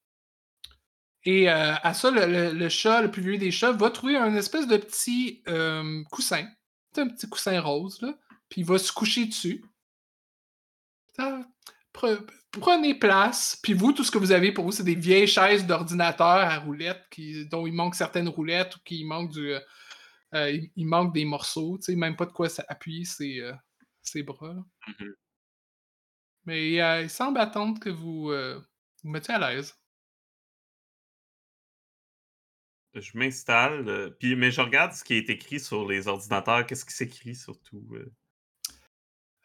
[1.25, 4.67] Et euh, à ça, le, chat, le plus vieux des chats, va trouver un espèce
[4.67, 6.47] de petit euh, coussin.
[6.97, 8.15] Un petit coussin rose, là.
[8.49, 9.65] Puis il va se coucher dessus.
[12.53, 13.59] prenez place.
[13.63, 16.59] Puis vous, tout ce que vous avez pour vous, c'est des vieilles chaises d'ordinateur à
[16.59, 19.55] roulettes qui, dont il manque certaines roulettes ou qui manque du.
[20.35, 23.41] Euh, il, manque des morceaux, tu sais, même pas de quoi appuyer ses,
[24.03, 24.53] ses bras.
[24.53, 25.05] Mmh
[26.45, 28.31] Mais il semble attendre que vous
[29.05, 29.75] vous mettiez à l'aise.
[32.95, 36.67] Je m'installe, puis mais je regarde ce qui est écrit sur les ordinateurs.
[36.67, 37.85] Qu'est-ce qui s'écrit surtout?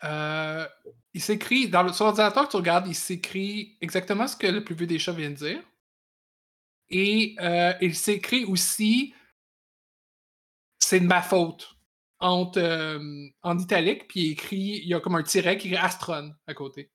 [0.01, 4.63] il s'écrit, dans le, sur l'ordinateur que tu regardes, il s'écrit exactement ce que le
[4.63, 5.63] plus vieux des chats vient de dire.
[6.89, 7.35] Et
[7.81, 9.13] il s'écrit aussi
[10.89, 11.75] c'est de ma faute
[12.19, 12.51] en
[13.59, 16.91] italique, puis écrit, il y a comme un tiret qui écrit Astron à côté.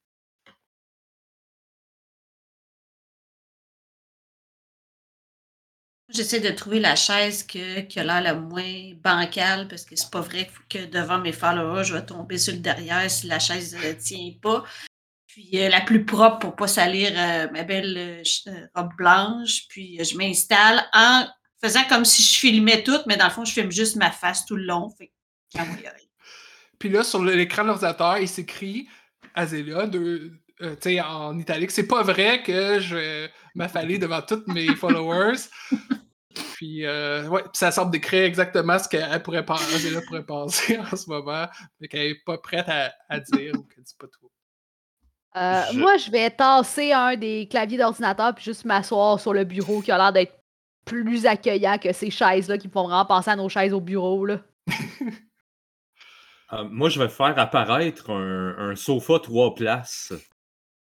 [6.14, 10.10] J'essaie de trouver la chaise que, qui a l'air la moins bancale parce que c'est
[10.10, 13.74] pas vrai que devant mes followers, je vais tomber sur le derrière si la chaise
[13.74, 14.62] ne tient pas.
[15.26, 19.62] Puis euh, la plus propre pour pas salir euh, ma belle euh, robe blanche.
[19.68, 21.26] Puis je m'installe en
[21.60, 24.46] faisant comme si je filmais tout, mais dans le fond, je filme juste ma face
[24.46, 24.94] tout le long.
[26.78, 28.86] Puis là, sur l'écran de l'ordinateur, il s'écrit
[29.34, 30.30] Azélia, de,
[31.02, 31.72] en italique.
[31.72, 35.48] C'est pas vrai que je vais m'affaler devant tous mes followers.
[36.54, 41.08] Puis, euh, ouais, ça semble décrire exactement ce qu'elle pourrait penser, pourrait penser en ce
[41.08, 41.46] moment,
[41.80, 44.30] mais qu'elle n'est pas prête à, dire ou qu'elle dit pas trop.
[45.36, 49.80] Euh, moi, je vais tasser un des claviers d'ordinateur puis juste m'asseoir sur le bureau
[49.80, 50.40] qui a l'air d'être
[50.84, 54.24] plus accueillant que ces chaises-là qui me font vraiment penser à nos chaises au bureau.
[54.26, 54.40] Là.
[56.52, 60.12] Euh, moi, je vais faire apparaître un, sofa trois places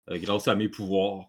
[0.07, 1.25] grâce à mes pouvoirs.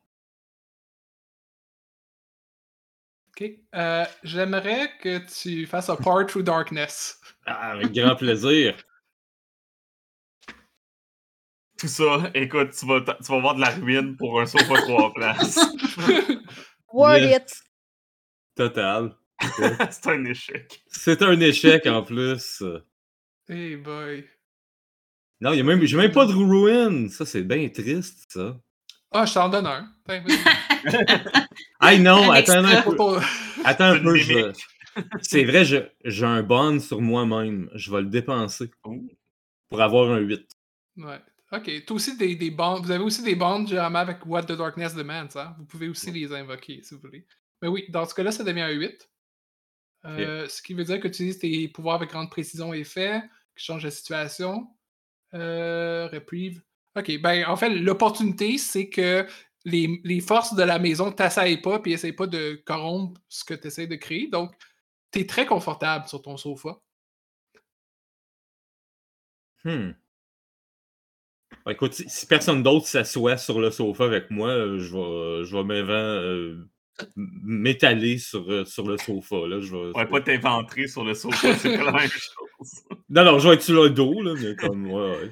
[3.75, 7.21] Euh, j'aimerais que tu fasses un Part Through Darkness.
[7.47, 8.77] Ah, avec grand plaisir.
[11.79, 15.13] Tout ça, écoute, tu vas, tu vas voir de la ruine pour un sofa trois
[15.15, 15.59] places.
[16.93, 17.63] Word it!
[18.55, 19.17] Total.
[19.91, 20.83] C'est un échec.
[20.89, 22.63] C'est un échec en plus.
[23.49, 24.29] Hey boy.
[25.41, 27.09] Non, j'ai même, même pas de ruine.
[27.09, 28.61] Ça, c'est bien triste, ça.
[29.11, 29.91] Ah, je t'en donne un.
[31.81, 33.21] Ah non, attends un peu.
[33.65, 34.53] Attends un peu.
[35.23, 37.71] C'est vrai, j'ai un bond sur moi-même.
[37.75, 40.47] Je vais le dépenser pour avoir un 8.
[40.97, 41.19] Ouais.
[41.53, 41.85] Ok.
[41.85, 42.81] Toi aussi des, des bonds.
[42.81, 45.37] Vous avez aussi des bonds généralement avec What the Darkness Demands.
[45.37, 45.55] Hein?
[45.59, 47.27] Vous pouvez aussi les invoquer si vous voulez.
[47.63, 49.09] Mais oui, dans ce cas-là, ça devient un 8.
[50.07, 53.23] Euh, ce qui veut dire que tu utilises tes pouvoirs avec grande précision et effet,
[53.57, 54.69] qui changent la situation.
[55.35, 56.63] Euh, reprieve.
[56.97, 59.27] OK, ben en fait, l'opportunité, c'est que
[59.65, 63.67] les, forces de la maison t'assaillent pas et n'essayent pas de corrompre ce que tu
[63.67, 64.29] essaies de créer.
[64.29, 64.53] Donc,
[65.13, 66.79] tu es très confortable sur ton sofa.
[69.63, 69.91] Hmm.
[71.69, 75.93] écoute, si, personne d'autre s'assoit sur le sofa avec moi, euh, je vais, je vais
[75.93, 76.65] euh,
[77.15, 79.47] m'étaler sur, euh, sur le sofa.
[79.47, 79.61] Là.
[79.61, 82.85] Je vais, pas t'inventer sur le sofa, c'est pas la même chose.
[83.11, 85.31] Non, non, je vais être sur le dos, là, mais comme, ouais,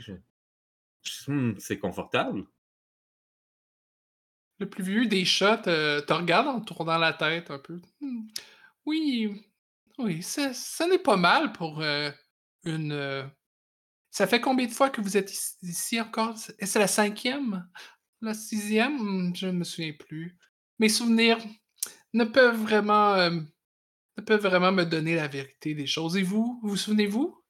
[1.27, 2.45] hmm, c'est confortable.
[4.59, 7.81] Le plus vieux des chats te, regarde en tournant la tête un peu.
[8.01, 8.27] Hmm.
[8.87, 9.45] Oui,
[9.99, 12.11] oui, ça, n'est pas mal pour euh,
[12.65, 12.93] une.
[12.93, 13.25] Euh,
[14.11, 16.37] ça fait combien de fois que vous êtes ici, encore?
[16.37, 17.69] C'est la cinquième?
[18.21, 18.99] La sixième?
[18.99, 20.37] Hmm, je ne me souviens plus.
[20.79, 21.39] Mes souvenirs
[22.15, 23.15] ne peuvent vraiment.
[23.15, 23.31] Euh,
[24.17, 26.17] ne peuvent vraiment me donner la vérité des choses.
[26.17, 27.41] Et vous, vous souvenez-vous?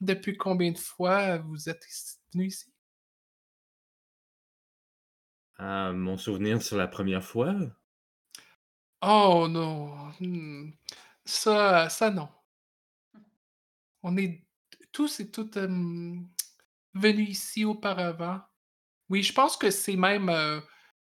[0.00, 1.86] Depuis combien de fois vous êtes
[2.34, 2.75] venu ici?
[5.58, 7.54] Ah, mon souvenir sur la première fois?
[9.02, 10.12] Oh non!
[10.20, 10.70] Hmm.
[11.24, 12.28] Ça ça non.
[14.02, 14.44] On est
[14.92, 15.58] tous et toutes,
[16.94, 18.40] venus ici auparavant.
[19.08, 20.30] Oui, je pense que c'est même,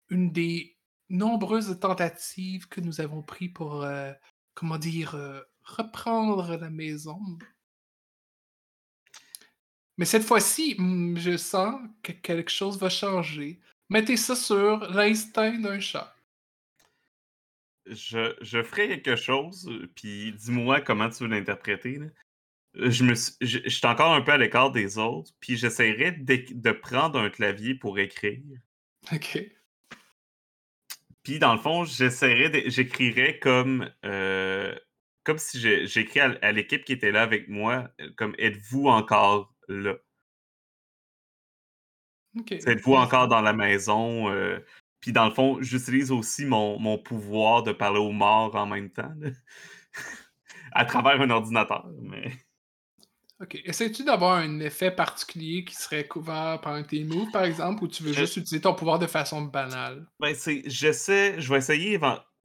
[0.10, 0.78] une des
[1.10, 3.86] nombreuses tentatives que nous avons pris pour,
[4.54, 5.16] comment dire?
[5.70, 7.20] reprendre la maison.
[9.98, 13.60] Mais cette fois-ci, hmm, je sens que quelque chose va changer.
[13.90, 16.16] Mettez ça sur l'instinct d'un chat.
[17.88, 22.00] je, je ferai quelque chose, puis dis-moi comment tu veux l'interpréter.
[22.76, 26.12] Je me suis- je, je suis encore un peu à l'écart des autres, puis j'essaierai
[26.12, 28.42] d'éc- de prendre un clavier pour écrire.
[29.12, 29.40] Ok.
[31.24, 34.78] Puis dans le fond, j'essaierais, de- j'écrirais comme, euh,
[35.24, 39.96] comme si j'écris à, à l'équipe qui était là avec moi, comme êtes-vous encore là?
[42.38, 42.52] Ok.
[42.52, 44.30] Êtes-vous encore dans la maison?
[44.32, 44.60] euh,
[45.00, 48.90] Puis dans le fond, j'utilise aussi mon, mon pouvoir de parler aux morts en même
[48.92, 49.30] temps, là.
[50.72, 51.88] à travers un ordinateur.
[52.02, 52.32] Mais...
[53.42, 53.58] Ok.
[53.64, 57.88] Essaies-tu d'avoir un effet particulier qui serait couvert par un tes moves, par exemple, ou
[57.88, 60.06] tu veux Je- juste utiliser ton pouvoir de façon banale?
[60.20, 61.98] Ben, c'est, j'essaie, je vais essayer.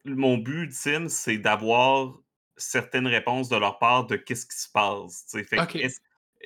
[0.05, 2.15] Mon but ultime, c'est d'avoir
[2.57, 5.27] certaines réponses de leur part de qu'est-ce qui se passe.
[5.51, 5.99] Fait est-ce-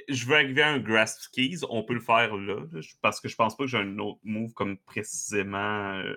[0.09, 2.65] je veux arriver à un grasp keys, on peut le faire là,
[3.03, 6.17] parce que je pense pas que j'ai un autre move comme précisément euh,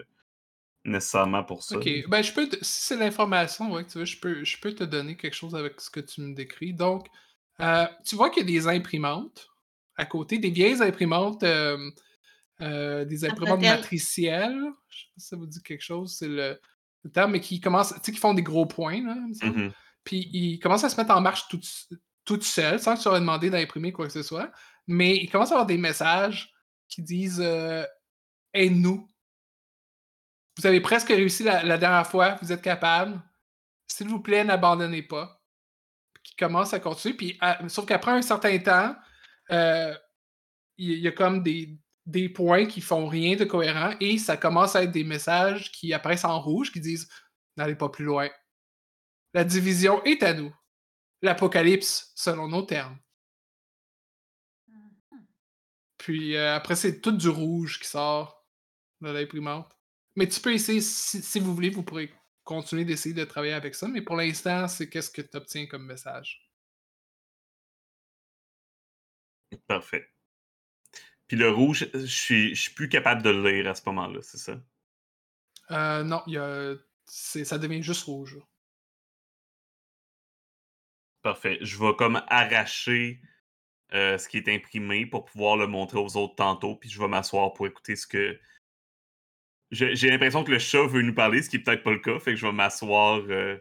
[0.85, 1.77] nécessairement pour ça.
[1.77, 1.89] Ok.
[2.07, 2.49] Ben, je peux.
[2.49, 5.35] te- Si c'est l'information ouais, que tu veux, je peux, je peux te donner quelque
[5.35, 6.73] chose avec ce que tu me décris.
[6.73, 7.07] Donc,
[7.59, 9.47] euh, tu vois qu'il y a des imprimantes
[9.95, 11.91] à côté, des vieilles imprimantes, euh,
[12.61, 14.59] euh, des imprimantes matricielles.
[14.89, 16.59] Je sais pas si ça vous dit quelque chose, c'est le,
[17.03, 19.15] le terme, mais qui commencent, tu sais, qui font des gros points, là.
[19.43, 19.71] Mhm.
[20.03, 21.59] Puis ils commencent à se mettre en marche tout,
[22.25, 24.51] tout seuls, sans que tu leur aies demandé d'imprimer quoi que ce soit.
[24.87, 26.53] Mais ils commencent à avoir des messages
[26.87, 27.85] qui disent euh,
[28.53, 29.07] Aide-nous.
[30.57, 33.21] Vous avez presque réussi la, dernière fois, vous êtes capable.
[33.87, 35.41] S'il vous plaît, n'abandonnez pas.
[36.23, 37.15] Qui commencent à continuer.
[37.15, 38.95] Puis, à- sauf qu'après un certain temps,
[39.51, 39.95] euh,
[40.77, 44.75] il y, a comme des, des points qui font rien de cohérent et ça commence
[44.75, 47.09] à être des messages qui apparaissent en rouge qui disent
[47.57, 48.29] N'allez pas plus loin.
[49.33, 50.53] La division est à nous.
[51.21, 52.97] L'apocalypse, selon nos termes.
[55.97, 58.47] Puis euh, après, c'est tout du rouge qui sort
[59.01, 59.77] de l'imprimante.
[60.15, 62.11] Mais tu peux essayer, si, si vous voulez, vous pourrez
[62.43, 63.87] continuer d'essayer de travailler avec ça.
[63.87, 66.51] Mais pour l'instant, c'est qu'est-ce que tu obtiens comme message?
[69.67, 70.07] Parfait.
[71.27, 74.21] Puis le rouge, je suis, je suis plus capable de le lire à ce moment-là,
[74.21, 74.59] c'est ça?
[75.71, 78.37] Euh, non, il y a, c'est- ça devient juste rouge.
[81.21, 81.57] Parfait.
[81.61, 83.21] Je vais comme arracher
[83.93, 87.07] euh, ce qui est imprimé pour pouvoir le montrer aux autres tantôt, puis je vais
[87.07, 88.39] m'asseoir pour écouter ce que.
[89.71, 92.19] J'ai l'impression que le chat veut nous parler, ce qui est peut-être pas le cas,
[92.19, 93.57] fait que je vais m'asseoir euh,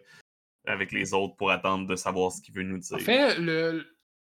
[0.66, 2.96] avec les autres pour attendre de savoir ce qu'il veut nous dire.
[2.96, 3.87] En fait, le,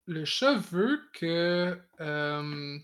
[0.06, 1.80] le chat veut que.
[2.00, 2.78] euh,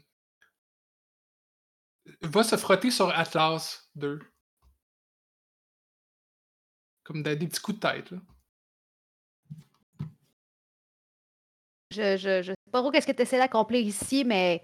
[2.22, 4.20] va se frotter sur Atlas 2.
[7.04, 8.11] Comme des, des petits coups de tête.
[8.11, 8.18] Là.
[11.96, 14.62] Je, je, je sais pas trop qu'est-ce que tu essaies d'accomplir ici, mais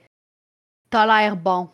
[0.90, 1.70] t'as l'air bon.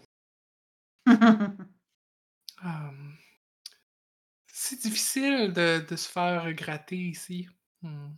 [2.62, 2.90] Ah,
[4.46, 7.48] c'est difficile de, de se faire gratter ici.
[7.82, 8.10] Hmm.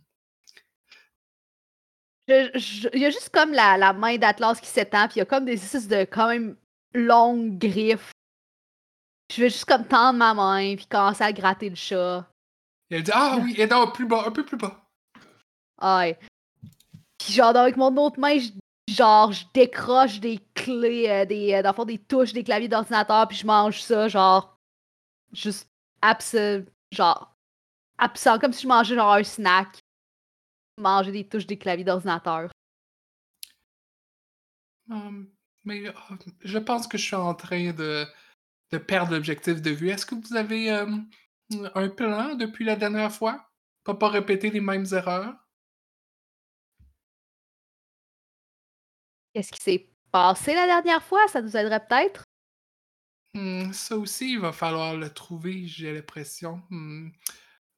[2.27, 5.21] Je- Il y a juste comme la, la main d'Atlas qui s'étend, puis il y
[5.23, 6.55] a comme des espèces de quand même
[6.93, 8.11] longues griffes.
[9.33, 12.29] Je vais juste comme tendre ma main, puis commencer à gratter le chat.
[12.91, 14.87] Il dit Ah oui, et donc plus bas, un peu plus bas.
[15.81, 16.19] Ouais.
[17.23, 18.49] Puis genre, avec mon autre main, je,
[18.93, 22.67] genre, je décroche des clés, euh, des, euh, dans le fond, des touches des claviers
[22.67, 24.57] d'ordinateur, puis je mange ça, genre,
[25.31, 25.69] juste
[26.01, 27.35] absent, genre,
[27.97, 29.79] absent, comme si je mangeais genre un snack.
[30.77, 32.49] Manger des touches des claviers d'ordinateur.
[34.89, 35.29] Hum,
[35.63, 38.05] mais ah, je pense que je suis en train de,
[38.71, 39.89] de perdre l'objectif de vue.
[39.89, 40.87] Est-ce que vous avez euh,
[41.75, 43.47] un plan depuis la dernière fois?
[43.83, 45.35] Pas pas répéter les mêmes erreurs?
[49.33, 51.27] Qu'est-ce qui s'est passé la dernière fois?
[51.27, 52.25] Ça nous aiderait peut-être?
[53.33, 56.61] Hmm, ça aussi, il va falloir le trouver, j'ai l'impression.
[56.69, 57.09] Hmm.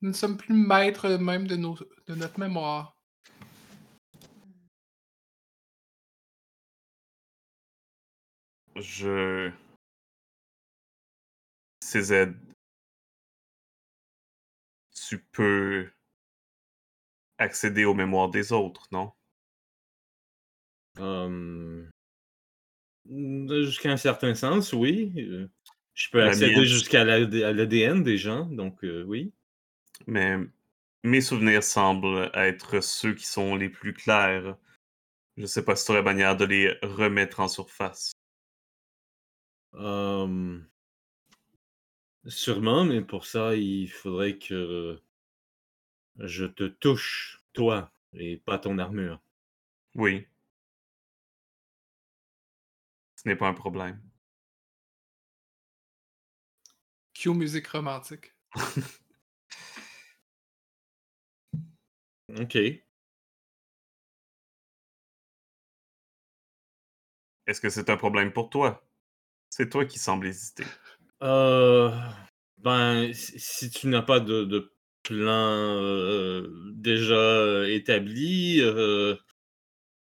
[0.01, 1.75] Nous ne sommes plus maîtres même de, nos,
[2.07, 2.97] de notre mémoire.
[8.75, 9.51] Je.
[11.81, 12.33] CZ.
[14.95, 15.91] Tu peux
[17.37, 19.13] accéder aux mémoires des autres, non?
[20.99, 21.89] Hum,
[23.05, 25.11] Jusqu'à un certain sens, oui.
[25.93, 29.33] Je peux La accéder jusqu'à l'ADN des gens, donc euh, oui.
[30.07, 30.37] Mais
[31.03, 34.57] mes souvenirs semblent être ceux qui sont les plus clairs.
[35.37, 38.13] Je sais pas si tu aurais manière de les remettre en surface.
[42.25, 44.97] Sûrement, mais pour ça, il faudrait que
[46.19, 49.19] je te touche, toi, et pas ton armure.
[49.95, 50.25] Oui.
[53.23, 54.01] Ce n'est pas un problème.
[57.13, 58.33] Cue musique romantique.
[62.39, 62.55] OK.
[67.47, 68.85] Est-ce que c'est un problème pour toi?
[69.49, 70.65] C'est toi qui semble hésiter.
[71.21, 71.91] Euh,
[72.57, 79.15] ben, si tu n'as pas de, de plan euh, déjà établi, euh,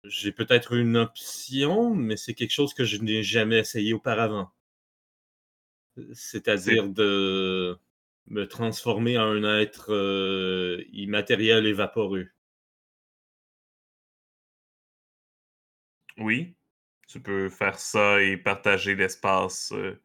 [0.04, 4.50] j'ai peut-être une option, mais c'est quelque chose que je n'ai jamais essayé auparavant.
[6.14, 7.78] C'est-à-dire de
[8.26, 12.28] me transformer en un être euh, immatériel et vaporeux.
[16.18, 16.54] Oui,
[17.08, 20.00] tu peux faire ça et partager l'espace euh,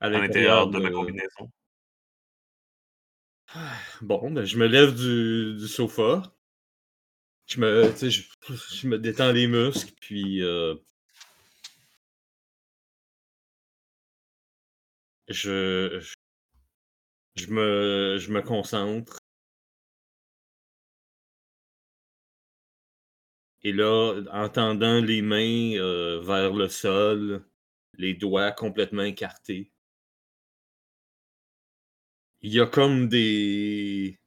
[0.00, 1.50] À l'intérieur de ma combinaison.
[4.02, 6.22] Bon, ben, je me lève du, du sofa.
[7.48, 8.22] Je me, je,
[8.74, 10.74] je me détends les muscles, puis euh,
[15.28, 16.14] je, je,
[17.36, 19.18] je me, je me concentre.
[23.62, 27.44] Et là, en tendant les mains euh, vers le sol,
[27.94, 29.72] les doigts complètement écartés,
[32.40, 34.18] il y a comme des,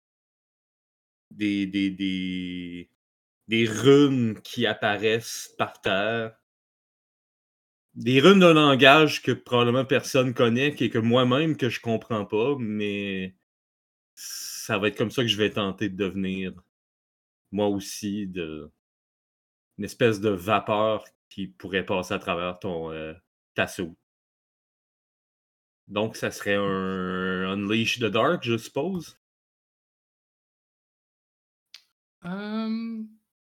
[1.32, 2.89] des, des, des,
[3.52, 6.38] des runes qui apparaissent par terre.
[7.93, 12.56] Des runes d'un langage que probablement personne connaît, et que moi-même que je comprends pas,
[12.58, 13.36] mais
[14.16, 16.54] ça va être comme ça que je vais tenter de devenir
[17.52, 18.72] moi aussi de
[19.78, 23.14] une espèce de vapeur qui pourrait passer à travers ton euh,
[23.56, 23.97] ta soupe.
[25.88, 29.18] Donc ça serait un Unleash the Dark, je suppose?
[32.24, 32.90] Euh,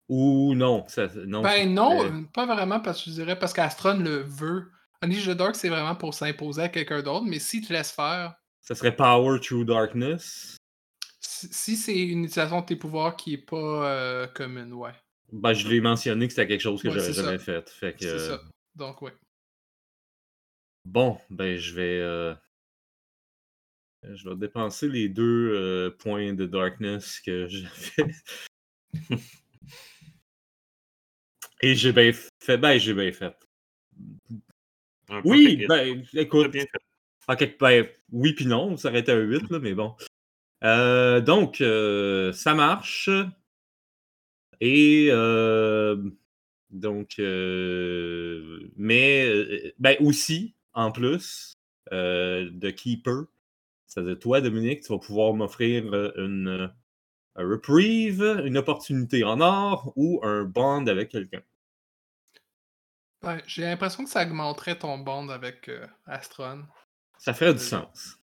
[0.08, 1.41] Ou non, ça, non.
[1.41, 4.72] ben non, euh, pas vraiment, parce que je dirais parce qu'Astron le veut.
[5.01, 8.36] Unleash the Dark, c'est vraiment pour s'imposer à quelqu'un d'autre, mais s'il te laisse faire,
[8.62, 10.58] Ça serait Power Through Darkness.
[11.20, 13.58] si, si c'est une utilisation de tes pouvoirs qui est pas
[13.91, 14.93] euh, commune, ouais.
[15.32, 17.12] Ben, je l'ai mentionné que c'était quelque chose que Ouais, ça.
[17.24, 17.68] jamais fait.
[17.70, 18.41] Fait que, C'est ça.
[18.76, 19.14] Donc, ouais.
[20.86, 21.99] Bon, ben je vais.
[21.99, 22.34] euh,
[24.03, 28.12] Je vais dépenser les deux euh, points de darkness que j'avais.
[31.62, 32.58] Et j'ai bien fait.
[32.58, 33.36] Ben, j'ai bien fait.
[35.10, 36.51] Un Oui, ben, écoute.
[36.51, 36.80] bien fait.
[37.28, 39.95] En quelque ben, oui puis non, ça aurait été un 8, là, mais bon.
[40.64, 43.10] Euh, donc, euh, ça marche.
[44.62, 45.97] Et euh,
[46.70, 51.53] donc, euh, mais ben aussi, en plus,
[51.91, 53.26] euh, de Keeper,
[53.88, 55.84] c'est-à-dire toi, Dominique, tu vas pouvoir m'offrir
[56.18, 56.72] une
[57.36, 61.43] un reprieve, une opportunité en or ou un bond avec quelqu'un.
[63.45, 66.65] J'ai l'impression que ça augmenterait ton bond avec euh, Astron.
[67.17, 68.19] Ça ferait du Euh, sens.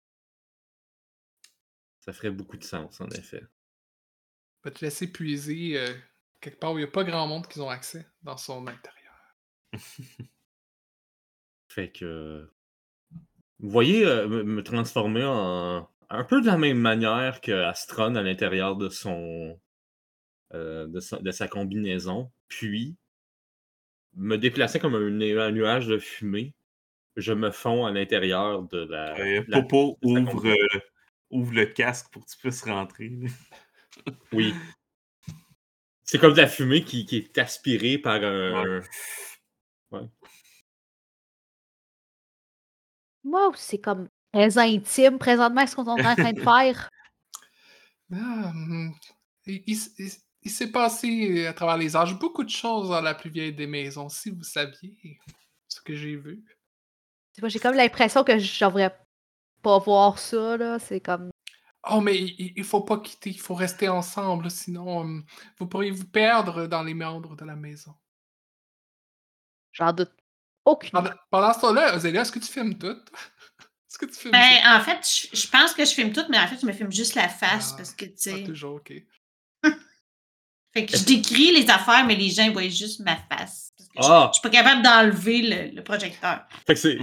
[2.00, 3.42] Ça ferait beaucoup de sens, en effet.
[4.64, 5.94] Va te laisser puiser euh,
[6.42, 9.14] quelque part où il n'y a pas grand monde qui ont accès dans son intérieur.
[11.68, 12.50] Fait que.
[13.59, 15.88] Vous voyez euh, me transformer en.
[16.11, 19.59] Un peu de la même manière que Astron à l'intérieur de son.
[20.54, 22.30] euh, de, sa, de sa combinaison.
[22.48, 22.96] Puis.
[24.18, 26.54] Me déplacer comme un, nu- un nuage de fumée.
[27.16, 29.18] Je me fonds à l'intérieur de la.
[29.18, 30.80] Euh, la- Popo de ouvre, euh,
[31.30, 33.12] ouvre le casque pour que tu puisses rentrer.
[34.32, 34.54] Oui.
[36.04, 38.80] C'est comme de la fumée qui, qui est aspirée par un.
[43.24, 46.89] Moi, c'est comme très intime présentement ce qu'on est en train de faire?
[48.12, 48.95] Ah, hum,
[49.47, 52.49] il il s- il s- il s'est passé euh, à travers les âges beaucoup de
[52.51, 55.18] choses dans la plus vieille des maisons, si vous saviez
[55.66, 56.45] ce que j'ai vu.
[57.43, 58.97] J'ai comme l'impression que je devrais
[59.61, 60.78] pas voir ça, là.
[60.78, 61.30] C'est comme.
[61.91, 65.24] Oh, mais il, faut pas quitter, il faut rester ensemble, sinon hum,
[65.59, 67.93] vous pourriez vous perdre dans les méandres de la maison.
[69.72, 70.12] J'en doute
[70.64, 70.91] aucune.
[70.91, 72.97] Pendant, pendant ce temps-là, Zélia, est-ce que tu filmes tout?
[73.97, 74.76] Est-ce que tu filmes Ben, ça?
[74.76, 76.92] en fait, je, je pense que je filme tout, mais en fait, je me filme
[76.92, 78.42] juste la face Ah, parce que, tu Ah, sais.
[78.44, 78.92] toujours, ok.
[80.74, 83.72] Fait que je décris les affaires, mais les gens voient juste ma face.
[83.76, 84.30] Parce que je- Ah!
[84.32, 86.40] je, suis pas capable d'enlever le, le projecteur.
[86.66, 86.99] Fait que c'est.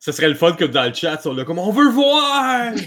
[0.00, 2.72] Ce serait le fun que dans le chat, on là comme on veut voir!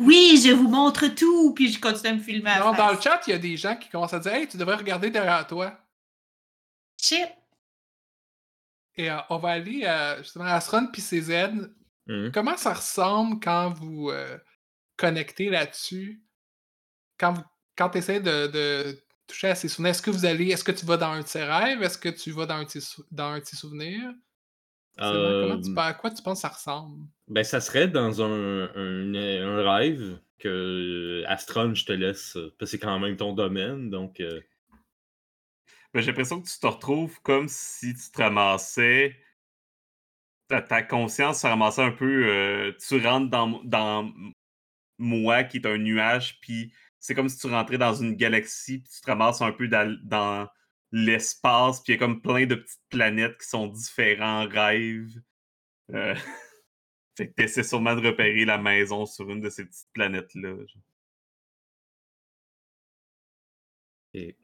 [0.00, 3.20] Oui, je vous montre tout, puis je continue à me filmer à dans le chat,
[3.26, 5.72] il y a des gens qui commencent à dire Hey, tu devrais regarder derrière toi.
[7.00, 7.28] Shit.
[8.96, 11.50] Et euh, on va aller euh, justement à Astron puis CZ.
[12.06, 12.30] Mhm.
[12.32, 14.38] Comment ça ressemble quand vous euh,
[14.96, 16.22] connectez là-dessus?
[17.18, 17.42] Quand vous
[17.76, 20.70] quand tu essaies de, de toucher à ces souvenirs, est-ce que vous allez, est-ce que
[20.70, 21.82] tu vas dans un de ses rêves?
[21.82, 24.12] Est-ce que tu vas dans un de sou- dans un de souvenirs?
[24.96, 27.04] Comment tu, à quoi tu penses que ça ressemble?
[27.26, 32.66] Ben, ça serait dans un, un, un rêve que Astron, je te laisse, parce que
[32.66, 34.20] c'est quand même ton domaine, donc.
[34.20, 34.40] euh,
[35.94, 39.16] J'ai l'impression que tu te retrouves comme si tu te ramassais.
[40.48, 42.28] Ta, conscience se ramassait un peu.
[42.28, 44.12] euh, tu rentres dans, dans
[44.98, 48.90] moi, qui est un nuage, puis c'est comme si tu rentrais dans une galaxie, puis
[48.92, 50.48] tu te ramasses un peu dans,
[50.92, 55.20] l'espace, puis il y a comme plein de petites planètes qui sont différents rêves.
[55.92, 56.14] Euh,
[57.16, 60.56] fait que t'essaies sûrement de repérer la maison sur une de ces petites planètes-là.
[64.14, 64.36] et-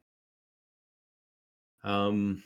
[1.83, 2.43] Hum,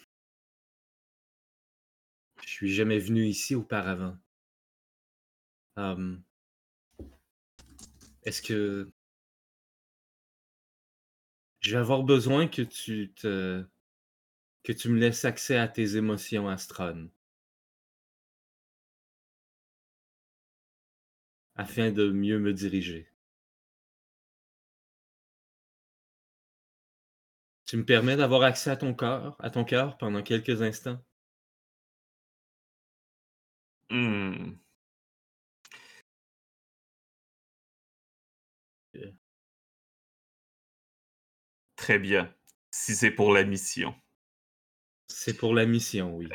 [2.44, 4.16] Je suis jamais venu ici auparavant.
[8.24, 8.90] Est-ce que
[11.58, 13.64] je vais avoir besoin que tu te
[14.64, 17.10] que tu me laisses accès à tes émotions, Astron,
[21.56, 23.08] afin de mieux me diriger?
[27.66, 30.98] Tu me permets d'avoir accès à ton corps, à ton cœur pendant quelques instants?
[33.90, 34.58] Hmm.
[41.76, 42.34] Très bien.
[42.72, 43.94] Si c'est pour la mission.
[45.08, 46.28] C'est pour la mission, oui.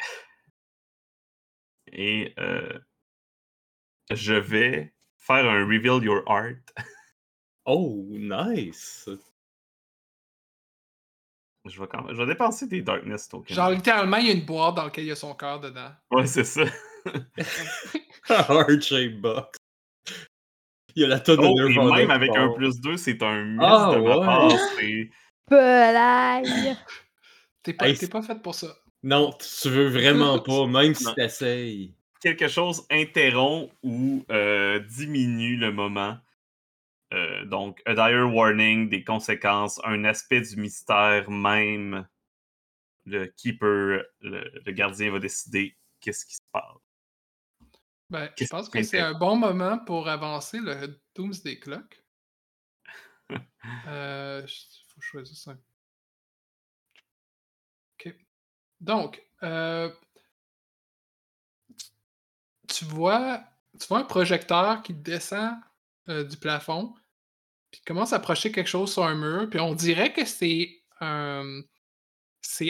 [1.92, 2.80] Et euh,
[4.12, 6.58] je vais faire un Reveal Your Art.
[7.66, 9.08] Oh, nice!
[11.70, 13.56] Je vais, quand même- je vais dépenser des Darkness tokens.
[13.56, 15.90] Genre, littéralement, il y a une boîte dans laquelle il y a son cœur dedans.
[16.12, 16.64] Ouais, c'est ça.
[18.30, 19.58] Heart shape box.
[20.96, 23.22] Il y a la tonne Oh, de et Nirvana même avec un plus 2, c'est
[23.24, 24.26] un miss Ah, de ma ouais.
[24.26, 24.50] part.
[25.50, 26.76] Pelaille!
[27.64, 28.68] T'es pas, Hey, t'es pas fait pour ça.
[29.04, 31.94] Non, tu veux vraiment pas, même si t'essayes.
[32.22, 36.18] quelque chose interrompt ou euh, diminue le moment.
[37.14, 42.08] Euh, donc, a dire warning, des conséquences, un aspect du mystère même.
[43.06, 46.78] Le keeper, le, le gardien va décider qu'est-ce qui se passe.
[48.10, 52.04] Ben, je pense que c'est un bon moment pour avancer le Doomsday Clock.
[53.88, 54.48] euh,
[54.88, 55.60] faut choisisse un.
[57.94, 58.16] Ok.
[58.82, 59.92] Donc, euh,
[62.68, 63.44] tu vois,
[63.80, 65.56] tu vois un projecteur qui descend
[66.08, 66.96] euh, du plafond,
[67.72, 70.82] puis commence à approcher quelque chose sur un mur, puis on dirait que c'est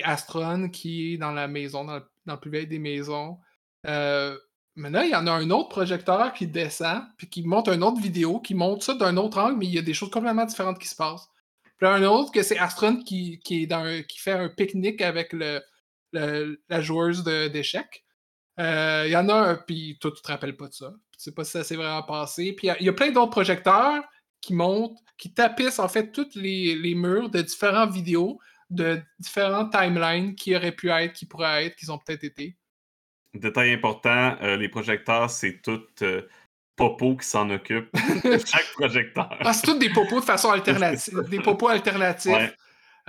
[0.04, 3.39] Astron qui est dans la maison, dans le, dans plus vieille des maisons.
[3.88, 4.38] Euh,
[4.76, 8.02] mais il y en a un autre projecteur qui descend, puis qui monte une autre
[8.02, 10.80] vidéo, qui montre ça d'un autre angle, mais il y a des choses complètement différentes
[10.80, 11.30] qui se passent.
[11.78, 15.34] Puis un autre que c'est Astron qui, est dans qui fait un pique-nique avec
[16.14, 18.06] la joueuse d'échecs.
[18.60, 20.93] Euh, Il y en a un, puis toi, tu te rappelles pas de ça.
[21.14, 22.54] Tu sais pas si ça s'est vraiment passé.
[22.54, 24.04] Puis il y, a plein d'autres projecteurs
[24.42, 29.72] qui montent, qui tapissent en fait tous les, les murs de différentes vidéos, de différentes
[29.72, 32.58] timelines qui auraient pu être, qui pourraient être, qui ont peut-être été.
[33.34, 36.28] Détail important, euh, les projecteurs, c'est tout euh,
[36.80, 37.90] Popo qui s'en occupe.
[38.46, 39.36] Chaque projecteur.
[39.42, 41.26] Ah, c'est tous des popos de façon alternative.
[41.30, 42.32] des popos alternatifs.
[42.32, 42.56] Ouais.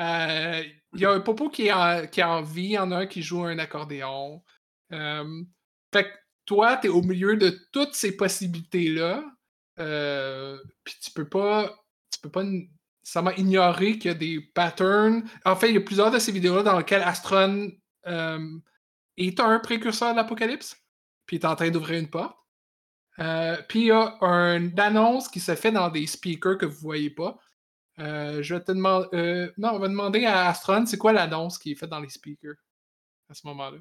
[0.01, 2.79] Euh, Il y a un popo qui est, en, qui est en vie, il y
[2.79, 4.43] en a un qui joue un accordéon.
[4.93, 5.43] Euh,
[5.95, 9.23] fait que toi, tu es au milieu de toutes ces possibilités-là.
[9.81, 11.75] Euh, Puis tu peux pas.
[12.13, 15.25] Tu peux pas nécessairement ignorer qu'il y a des patterns.
[15.45, 17.71] En fait, il y a plusieurs de ces vidéos-là dans lesquelles Astron
[18.07, 18.59] euh,
[19.17, 20.77] est un précurseur de l'apocalypse.
[21.27, 22.37] Puis est en train d'ouvrir une porte.
[23.19, 26.81] Euh, puis il y a une annonce qui se fait dans des speakers que vous
[26.81, 27.39] voyez pas.
[27.99, 29.53] Je vais te demander.
[29.59, 32.57] non, on va demander à Astron, c'est quoi l'annonce qui est faite dans les speakers
[33.29, 33.79] à ce moment-là?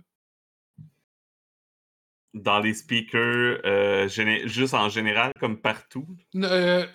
[2.34, 6.08] Dans les speakers, euh, juste en général, comme partout?
[6.36, 6.86] Euh,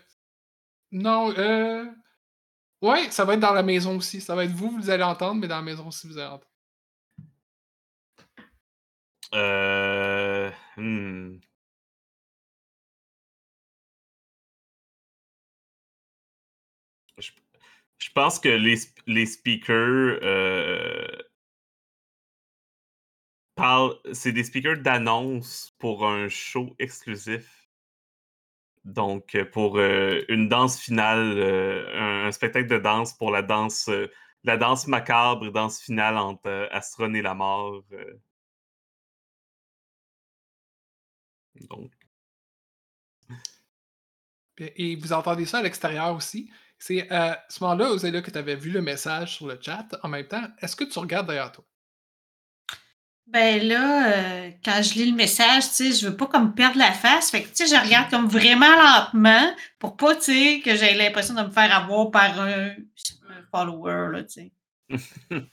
[0.92, 1.86] non, euh.
[2.82, 4.20] Ouais, ça va être dans la maison aussi.
[4.20, 6.50] Ça va être vous, vous allez entendre, mais dans la maison aussi, vous allez entendre.
[9.34, 11.38] Euh, hmm.
[17.18, 17.30] Je,
[17.98, 18.76] je pense que les,
[19.06, 21.06] les speakers euh,
[23.54, 23.96] parlent.
[24.12, 27.68] C'est des speakers d'annonce pour un show exclusif.
[28.84, 33.90] Donc, euh, pour euh, une danse finale, euh, un, spectacle de danse pour la danse,
[34.44, 37.82] la danse macabre, danse finale entre Astron et la mort.
[41.70, 41.92] Donc,
[44.58, 46.50] Et vous entendez ça à l'extérieur aussi?
[46.78, 50.08] C'est à ce moment-là, Ozélia, que tu avais vu le message sur le chat en
[50.08, 50.44] même temps.
[50.60, 51.64] Est-ce que tu regardes derrière toi?
[53.26, 56.78] Ben là, euh, quand je lis le message, tu sais, je veux pas comme perdre
[56.78, 57.30] la face.
[57.30, 61.50] Fait que, je regarde comme vraiment lentement pour pas, tu que j'ai l'impression de me
[61.50, 62.74] faire avoir par un,
[63.50, 64.52] follower, là, tu.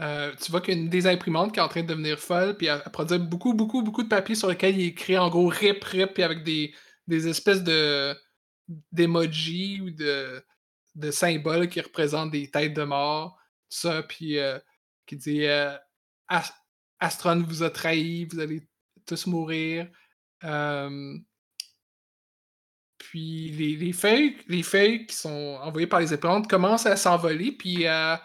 [0.00, 2.18] Euh, tu vois qu'il y a une des imprimantes qui est en train de devenir
[2.18, 5.16] folle, puis elle, elle produit beaucoup, beaucoup, beaucoup de papier sur lequel il est écrit
[5.16, 6.74] en gros rip, rip, puis avec des,
[7.06, 8.12] des espèces de
[8.90, 10.44] d'emojis ou de,
[10.96, 13.38] de symboles qui représentent des têtes de mort,
[13.70, 14.58] tout ça, puis euh,
[15.06, 15.46] qui dit
[16.34, 16.54] Ast-
[17.00, 18.62] Astron vous a trahi, vous allez
[19.06, 19.88] tous mourir.
[20.44, 21.16] Euh,
[22.98, 27.52] puis les, les feuilles, les feuilles qui sont envoyées par les imprimantes commencent à s'envoler,
[27.52, 28.22] puis à,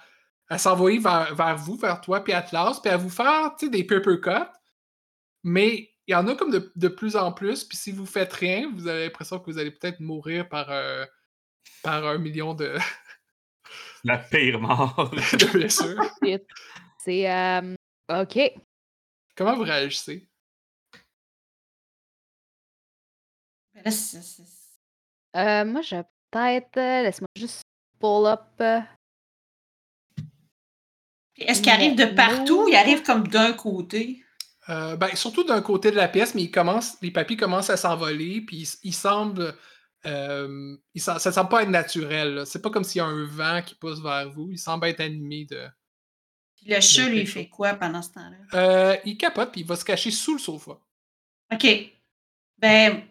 [0.47, 4.19] à s'envoyer vers, vers vous, vers toi, puis Atlas, puis à vous faire des paper
[4.21, 4.49] cuts.
[5.43, 8.33] Mais il y en a comme de, de plus en plus, puis si vous faites
[8.33, 11.05] rien, vous avez l'impression que vous allez peut-être mourir par, euh,
[11.83, 12.75] par un million de,
[14.03, 15.11] La pire mort.
[15.33, 16.01] de blessures.
[16.23, 16.43] Shit.
[17.03, 17.31] C'est.
[17.31, 17.75] euh,
[18.09, 18.39] ok.
[19.35, 20.27] Comment vous réagissez?
[23.73, 23.91] Ben
[25.35, 26.75] Euh, moi, je vais peut-être.
[26.75, 27.61] Laisse-moi juste
[27.99, 28.41] pull up.
[28.61, 28.81] euh,
[31.37, 34.23] Est-ce qu'il arrive de partout ou il arrive comme d'un côté?
[34.69, 37.77] Euh, ben, surtout d'un côté de la pièce, mais il commence, les papiers commencent à
[37.77, 39.55] s'envoler, puis il, il semble.
[40.05, 42.43] euh, il ça semble pas être naturel.
[42.45, 44.49] C'est pas comme s'il y a un vent qui pousse vers vous.
[44.51, 45.67] Il semble être animé de.
[46.61, 48.37] Puis le chat, lui, fait quoi pendant ce temps-là?
[48.53, 50.77] Euh, il capote, puis il va se cacher sous le sofa.
[51.53, 51.67] OK.
[52.57, 53.01] Ben,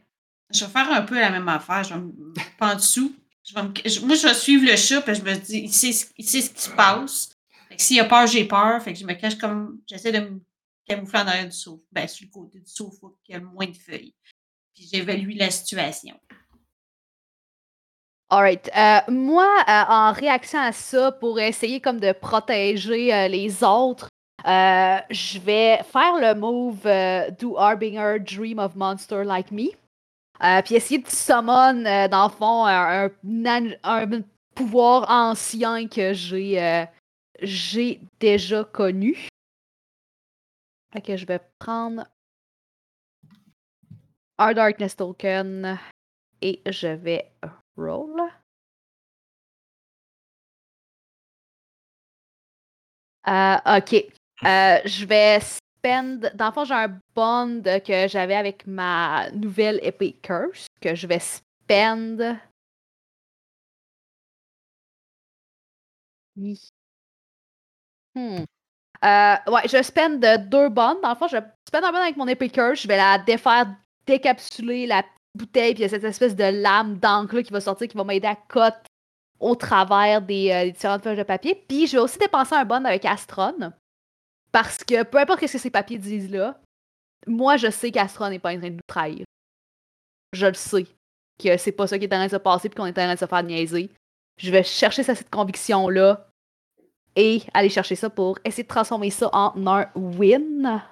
[0.53, 1.83] je vais faire un peu la même affaire.
[1.85, 3.15] Je vais me en dessous.
[3.45, 5.93] Je vais me- moi, je vais suivre le chat, puis je me dis, il sait,
[5.93, 7.31] ce- il sait ce qui se passe.
[7.77, 8.83] S'il a peur, j'ai peur.
[8.83, 9.81] Fait que je me cache comme.
[9.87, 10.41] J'essaie de me
[10.87, 11.83] camoufler en arrière du sofa.
[11.93, 14.15] Ben, sur le côté du sofa, qui a le moins de feuilles.
[14.75, 16.19] Puis j'évalue la situation.
[18.31, 18.71] Alright.
[18.77, 24.09] Euh, moi, euh, en réaction à ça, pour essayer comme de protéger euh, les autres,
[24.45, 26.83] je vais faire le move
[27.39, 29.71] Do Harbinger Dream of Monster Like Me.
[30.63, 34.23] Puis essayer de summon, dans le fond, un,
[34.55, 39.29] pouvoir ancien que j'ai déjà connu.
[41.05, 42.05] Que je vais prendre
[44.39, 45.79] un Darkness Token
[46.41, 47.31] et je vais
[47.79, 48.21] roll.
[53.29, 53.95] Euh, ok.
[54.45, 56.31] Euh, je vais spend.
[56.35, 61.07] Dans le fond, j'ai un bond que j'avais avec ma nouvelle épée Curse que je
[61.07, 62.39] vais spend.
[66.37, 66.71] Hi.
[68.15, 68.45] Hmm.
[69.05, 71.01] Euh, ouais, je spend de deux bonds.
[71.03, 71.37] Dans le fond, je
[71.69, 72.83] spend un bond avec mon épée Curse.
[72.83, 73.67] Je vais la défaire,
[74.07, 75.03] décapsuler la
[75.39, 78.05] bouteille, puis il y a cette espèce de lame d'encre qui va sortir, qui va
[78.05, 78.77] m'aider à cut
[79.41, 81.55] au travers des, euh, des différentes feuilles de papier.
[81.69, 83.73] Puis je vais aussi dépenser un bond avec Astron.
[84.53, 86.59] Parce que peu importe ce que ces papiers disent là,
[87.27, 89.25] moi je sais qu'Astron n'est pas en train de nous trahir.
[90.33, 90.87] Je le sais.
[91.43, 93.05] Que c'est pas ça qui est en train de se passer puis qu'on est en
[93.05, 93.91] train de se faire niaiser.
[94.39, 96.29] Je vais chercher ça, cette conviction-là
[97.15, 100.83] et aller chercher ça pour essayer de transformer ça en un win.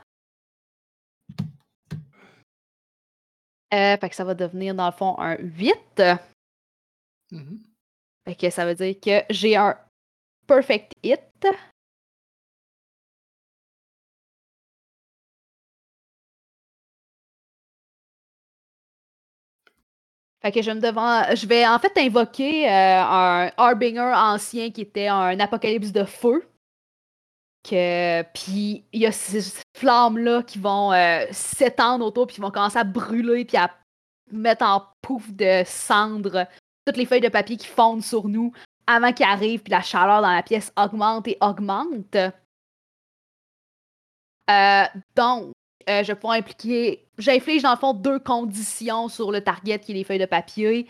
[3.75, 6.03] Euh, fait que ça va devenir dans le fond un 8.
[7.33, 7.63] Mhm.
[8.27, 9.77] Fait que ça veut dire que j'ai un
[10.47, 11.21] perfect hit.
[20.43, 24.83] Fait que je me devant, je vais en fait invoquer euh, un Harbinger ancien qui
[24.83, 26.47] était un apocalypse de feu.
[27.69, 32.53] Que puis il y a ces flammes là qui vont euh, s'étendre autour puis vont
[32.53, 33.71] commencer à brûler puis à
[34.31, 36.47] mettre en pouf de cendres
[36.87, 38.53] toutes les feuilles de papier qui fondent sur nous
[38.87, 42.17] avant qu'il arrive, puis la chaleur dans la pièce augmente et augmente.
[44.49, 44.85] Euh,
[45.17, 45.53] donc,
[45.89, 47.09] euh, je pouvoir impliquer.
[47.19, 50.87] J'inflige dans le fond deux conditions sur le target qui est les feuilles de papier.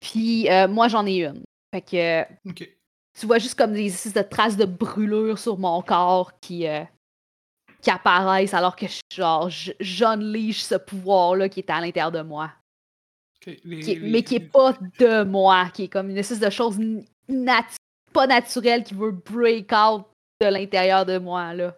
[0.00, 1.42] Puis euh, moi j'en ai une.
[1.74, 2.77] Fait que.
[3.18, 6.84] Tu vois juste comme des espèces de traces de brûlure sur mon corps qui, euh,
[7.82, 12.50] qui apparaissent alors que genre je- j'unleash ce pouvoir-là qui est à l'intérieur de moi.
[13.46, 13.56] ok.
[13.64, 16.40] Les- Qui est- les- mais qui est pas de moi, qui est comme une espèce
[16.40, 16.78] de chose
[18.12, 20.06] pas naturelle qui veut break out
[20.40, 21.76] de l'intérieur de moi là.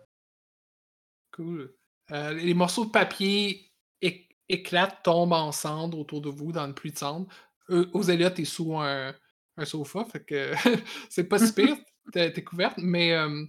[1.32, 1.72] Cool.
[2.12, 3.70] Euh, les morceaux de papier
[4.02, 7.26] éc- éclatent, tombent en cendres autour de vous dans une pluie de cendres.
[7.70, 9.14] Euh, Ozélia, t'es sous un,
[9.60, 10.52] un sofa, fait que
[11.08, 11.76] c'est pas si pire,
[12.12, 13.44] t'es couverte, mais euh,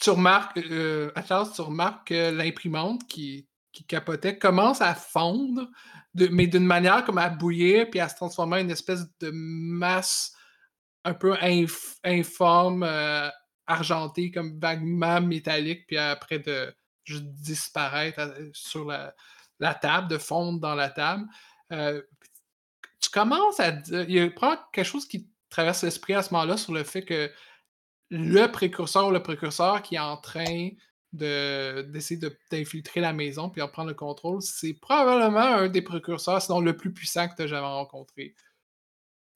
[0.00, 5.68] tu remarques, euh, Atlas, tu remarques que l'imprimante qui, qui capotait commence à fondre,
[6.14, 10.32] mais d'une manière comme à bouillir, puis à se transformer en une espèce de masse
[11.04, 13.28] un peu inf- informe, euh,
[13.66, 16.74] argenté, comme vaguement métallique, puis après de
[17.04, 21.26] juste disparaître euh, sur la, table, de fondre dans la table.
[23.00, 23.70] Tu commences à.
[23.88, 24.28] Il y a
[24.72, 27.30] quelque chose qui traverse l'esprit à ce moment-là sur le fait que
[28.10, 30.70] le précurseur ou le précurseur qui est en train
[31.12, 36.60] d'essayer d'infiltrer la maison puis en prendre le contrôle, c'est probablement un des précurseurs, sinon
[36.60, 38.34] le plus puissant que tu as jamais rencontré.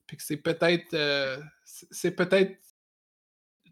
[0.07, 2.57] Puis que c'est peut-être euh, c'est peut-être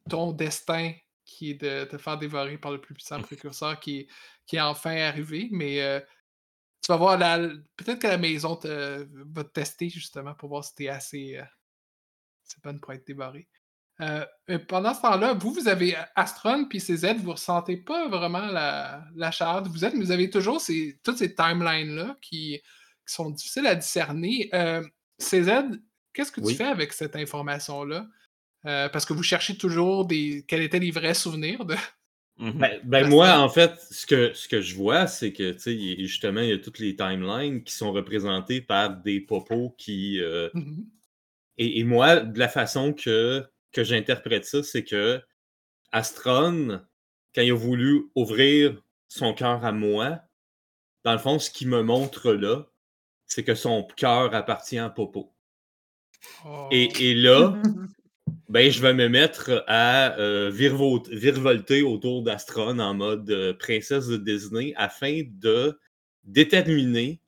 [0.09, 0.93] ton destin
[1.23, 4.07] qui est de te faire dévorer par le plus puissant précurseur qui est,
[4.45, 5.99] qui est enfin arrivé, mais euh,
[6.81, 7.17] tu vas voir,
[7.77, 11.41] peut-être que la maison va te tester justement pour voir si tu es assez,
[12.45, 13.47] c'est bonne pour être débarré.
[14.01, 14.25] Euh,
[14.67, 19.05] pendant ce temps-là, vous, vous avez Astron puis CZ, vous ne ressentez pas vraiment la,
[19.15, 19.67] la charge.
[19.69, 22.61] Vous êtes, mais vous avez toujours ces, toutes ces timelines-là qui,
[23.05, 24.49] sont difficiles à discerner.
[24.53, 24.81] Euh,
[25.19, 25.79] CZ,
[26.13, 28.07] qu'est-ce que tu fais avec cette information-là?
[28.65, 31.75] Euh, parce que vous cherchez toujours des quels étaient les vrais souvenirs de.
[32.37, 35.55] Mmh ben, ben moi, en fait, ce que, ce que je vois, c'est que
[35.99, 40.19] justement, il y a toutes les timelines qui sont représentées par des popos qui,
[40.53, 40.83] mmh
[41.57, 45.21] et, moi, de la façon que, que j'interprète ça, c'est que
[45.91, 46.81] Astron,
[47.33, 50.19] quand il a voulu ouvrir son cœur à moi,
[51.03, 52.65] dans le fond, ce qu'il me montre là,
[53.25, 55.33] c'est que son cœur appartient à Popo.
[56.71, 56.97] Et, oh.
[56.99, 57.61] et, là,
[58.49, 64.17] ben, je vais me mettre à euh, virevolter autour d'Astron en mode euh, princesse de
[64.17, 65.79] Disney afin de
[66.23, 67.21] déterminer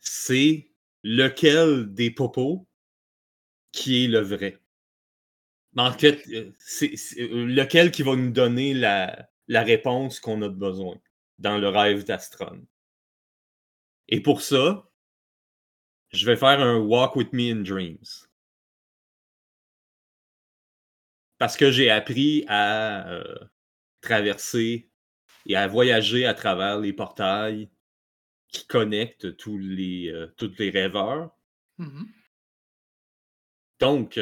[0.00, 0.68] c'est
[1.04, 2.66] lequel des popos
[3.72, 4.58] qui est le vrai.
[5.76, 11.00] En fait, euh, c'est euh, lequel qui va nous donner la, réponse qu'on a besoin
[11.38, 12.66] dans le rêve d'Astron.
[14.08, 14.88] Et pour ça,
[16.10, 18.28] je vais faire un Walk with me in Dreams.
[21.38, 23.38] Parce que j'ai appris à euh,
[24.02, 24.90] traverser
[25.46, 27.70] et à voyager à travers les portails
[28.48, 30.12] qui connectent tous les,
[30.58, 31.34] les rêveurs.
[31.78, 32.04] Mmh
[33.80, 34.20] donc,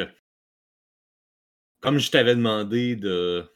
[1.79, 3.51] comme je t'avais demandé de,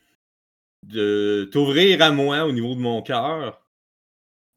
[0.84, 3.66] de t'ouvrir à moi au niveau de mon cœur,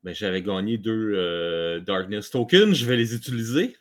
[0.02, 2.74] ben, j'avais gagné deux euh, Darkness Tokens.
[2.74, 3.76] Je vais les utiliser.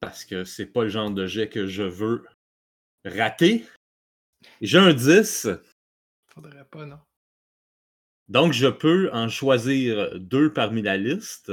[0.00, 2.26] Parce que c'est pas le genre de jet que je veux
[3.04, 3.64] rater.
[4.60, 5.48] J'ai un 10.
[6.28, 6.98] Faudrait pas, non?
[8.28, 11.52] Donc, je peux en choisir deux parmi la liste.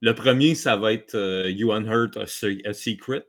[0.00, 3.26] Le premier, ça va être euh, You Unhurt a, Secret.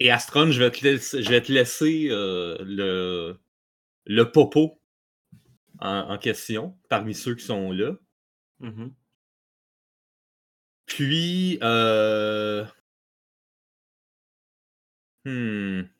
[0.00, 3.38] Et Astron, je vais te laisser, je vais te laisser euh, le,
[4.06, 4.80] le popo
[5.78, 7.92] en, question parmi ceux qui sont là.
[8.60, 8.92] Mm-hmm.
[10.86, 12.64] Puis, euh...
[15.24, 15.93] hmm.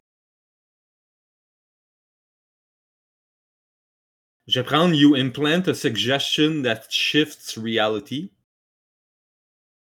[4.46, 8.30] Je vais prendre You implant a suggestion that shifts reality.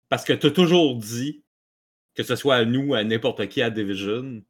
[0.09, 1.43] Parce que tu as toujours dit,
[2.13, 4.43] que ce soit à nous, à n'importe qui à Division,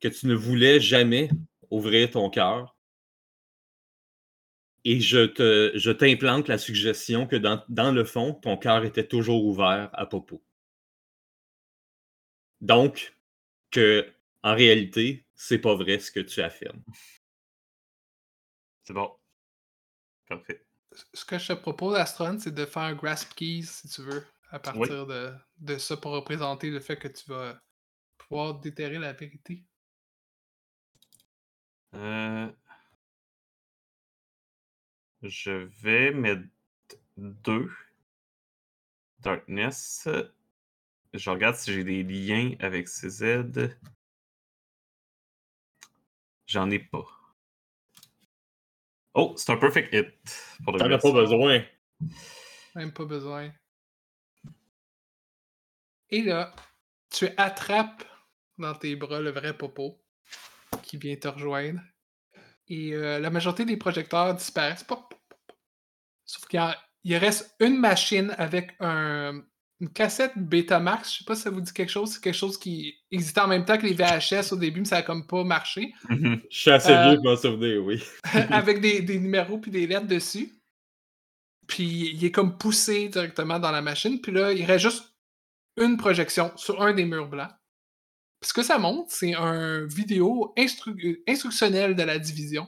[0.00, 1.30] que tu ne voulais jamais
[1.70, 2.76] ouvrir ton cœur.
[4.84, 9.06] Et je te, je t'implante la suggestion que dans, dans le fond, ton cœur était
[9.06, 10.42] toujours ouvert à Popo.
[12.60, 13.16] Donc,
[13.70, 14.10] que
[14.42, 16.82] en réalité, c'est pas vrai ce que tu affirmes.
[18.84, 19.19] C'est bon.
[20.30, 20.64] Parfait.
[21.12, 24.24] Ce que je te propose, Astron, c'est de faire un grasp keys, si tu veux,
[24.50, 27.60] à partir de, de, ça pour représenter le fait que tu vas
[28.16, 29.64] pouvoir déterrer la vérité.
[31.94, 32.48] Euh...
[35.22, 35.50] Je
[35.82, 36.46] vais mettre
[37.16, 37.70] deux.
[39.18, 40.08] Darkness.
[41.12, 43.76] Je regarde si j'ai des liens avec CZ.
[46.46, 47.19] J'en ai pas.
[49.14, 50.08] Oh, c'est un perfect hit.
[50.64, 51.62] T'en as pas besoin.
[52.74, 53.50] Même pas besoin.
[56.10, 56.54] Et là,
[57.10, 58.04] tu attrapes
[58.58, 60.00] dans tes bras le vrai popo
[60.82, 61.80] qui vient te rejoindre.
[62.68, 64.86] Et euh, la majorité des projecteurs disparaissent.
[66.24, 69.42] Sauf qu'il reste une machine avec un,
[69.80, 72.58] une cassette Betamax, je sais pas si ça vous dit quelque chose, c'est quelque chose
[72.58, 75.42] qui existait en même temps que les VHS au début, mais ça a comme pas
[75.42, 75.94] marché.
[76.08, 76.42] Mhm.
[76.50, 78.02] Je suis assez vieux pour m'en souvenir, oui.
[78.50, 80.52] avec des, numéros puis des lettres dessus.
[81.66, 85.14] Puis il est comme poussé directement dans la machine, puis là, il reste juste
[85.76, 87.50] une projection sur un des murs blancs.
[88.40, 90.52] Puis ce que ça montre, c'est un vidéo
[91.26, 92.66] instructionnel de la division.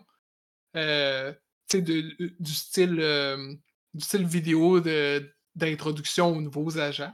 [0.77, 1.33] Euh,
[1.75, 3.55] de, du style euh,
[3.95, 7.13] du style vidéo de d'introduction aux nouveaux agents.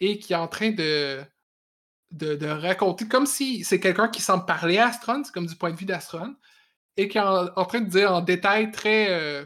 [0.00, 1.22] et qui est en train de,
[2.12, 5.72] de, raconter, comme si c'est quelqu'un qui semble parler à Astron, c'est comme du point
[5.72, 6.36] de vue d'Astron,
[6.96, 9.44] et qui est en, en train de dire en détail très, euh,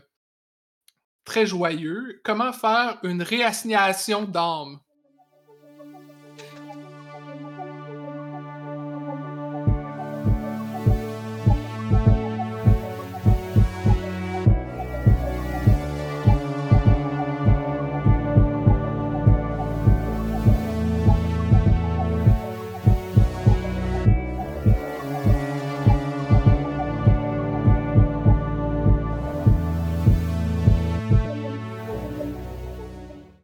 [1.24, 4.78] très joyeux comment faire une réassignation d'âme